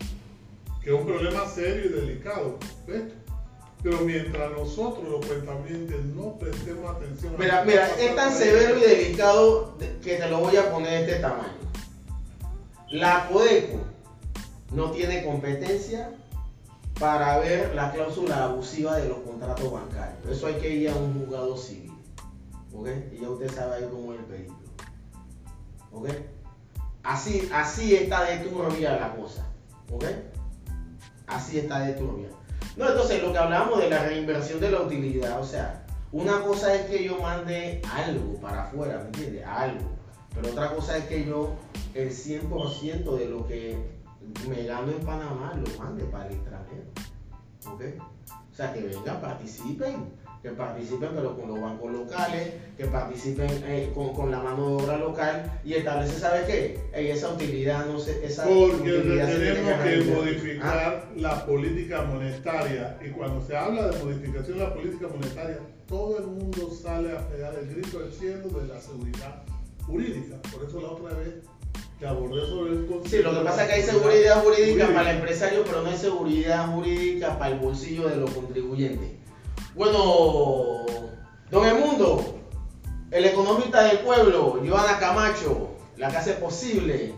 [0.82, 2.58] que es un problema serio y delicado.
[2.86, 3.02] ¿ves?
[3.82, 8.76] Pero mientras nosotros los cuentavientes no prestemos atención a Mira, que mira, es tan severo
[8.78, 11.52] y delicado de- que te lo voy a poner de este tamaño.
[12.90, 13.78] La Codeco
[14.72, 16.10] no tiene competencia
[16.98, 20.26] para ver la cláusula abusiva de los contratos bancarios.
[20.28, 21.92] Eso hay que ir a un juzgado civil.
[22.74, 22.88] ¿Ok?
[23.12, 24.56] Y ya usted sabe ahí cómo es el periplo.
[25.92, 26.08] ¿Ok?
[27.04, 29.46] Así, así está de turbia la cosa.
[29.92, 30.04] ¿Ok?
[31.28, 32.28] Así está de turbia.
[32.78, 36.72] No, entonces lo que hablamos de la reinversión de la utilidad, o sea, una cosa
[36.76, 39.44] es que yo mande algo para afuera, ¿me entiendes?
[39.44, 39.90] Algo.
[40.32, 41.56] Pero otra cosa es que yo
[41.94, 43.76] el 100% de lo que
[44.48, 46.84] me gano en Panamá lo mande para el extranjero.
[47.66, 47.82] ¿Ok?
[48.30, 50.12] O sea, que vengan, participen.
[50.42, 54.84] Que participen, pero con los bancos locales, que participen eh, con, con la mano de
[54.84, 57.10] obra local y establece, ¿sabe qué?
[57.10, 58.24] Esa utilidad no se.
[58.24, 60.12] Esa Porque tenemos que reinvertir.
[60.12, 60.16] ¿Ah?
[60.16, 62.98] modificar la política monetaria.
[63.04, 65.58] Y cuando se habla de modificación de la política monetaria,
[65.88, 69.42] todo el mundo sale a pegar el grito del cielo de la seguridad
[69.86, 70.36] jurídica.
[70.52, 71.34] Por eso la otra vez
[71.98, 73.08] que abordé sobre el concepto.
[73.08, 75.96] Sí, lo que pasa es que hay seguridad jurídica para el empresario, pero no hay
[75.96, 79.17] seguridad jurídica para el bolsillo de los contribuyentes.
[79.74, 80.86] Bueno,
[81.50, 82.34] don Emundo,
[83.10, 87.14] el economista del pueblo, Joana Camacho, la que hace posible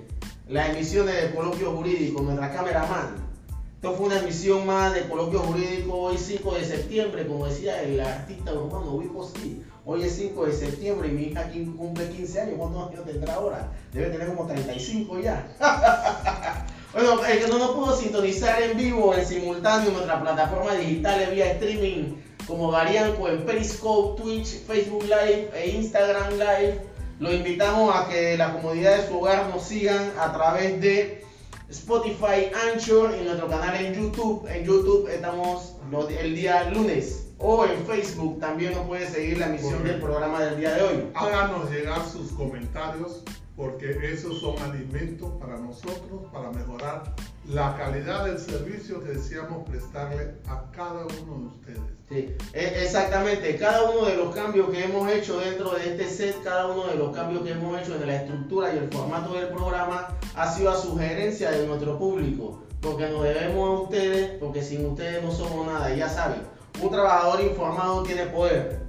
[0.48, 3.30] las emisiones de coloquio jurídico, nuestra cameraman.
[3.76, 7.98] Esto fue una emisión más de coloquio jurídico hoy 5 de septiembre, como decía el
[7.98, 9.62] artista urbano Wico sí.
[9.86, 12.54] Hoy es 5 de septiembre y mi hija cumple 15 años.
[12.58, 13.72] ¿Cuántos años tendrá ahora?
[13.92, 15.46] Debe tener como 35 ya.
[16.92, 21.30] bueno, el que no nos pudo sintonizar en vivo, en simultáneo, en nuestra plataforma digital
[21.32, 22.16] vía streaming
[22.50, 26.80] como Varianco en Periscope, Twitch, Facebook Live e Instagram Live,
[27.20, 31.24] lo invitamos a que la comodidad de su hogar nos sigan a través de
[31.68, 34.48] Spotify, Anchor y nuestro canal en YouTube.
[34.48, 35.76] En YouTube estamos
[36.18, 37.28] el día lunes.
[37.38, 41.10] O en Facebook también nos puede seguir la emisión del programa del día de hoy.
[41.14, 43.22] Háganos llegar sus comentarios
[43.56, 47.14] porque esos son alimentos para nosotros para mejorar
[47.52, 51.80] la calidad del servicio que deseamos prestarle a cada uno de ustedes.
[52.08, 53.56] Sí, e, exactamente.
[53.56, 56.96] Cada uno de los cambios que hemos hecho dentro de este set, cada uno de
[56.96, 60.70] los cambios que hemos hecho en la estructura y el formato del programa ha sido
[60.70, 65.66] a sugerencia de nuestro público, porque nos debemos a ustedes, porque sin ustedes no somos
[65.66, 65.92] nada.
[65.92, 66.42] Y ya saben,
[66.80, 68.80] un trabajador informado tiene poder.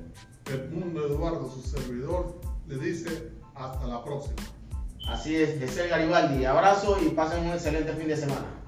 [0.45, 2.35] El mundo Eduardo, su servidor,
[2.67, 4.35] le dice hasta la próxima.
[5.11, 6.45] Así es, de ser Garibaldi.
[6.45, 8.60] Abrazo y pasen un excelente fin de semana.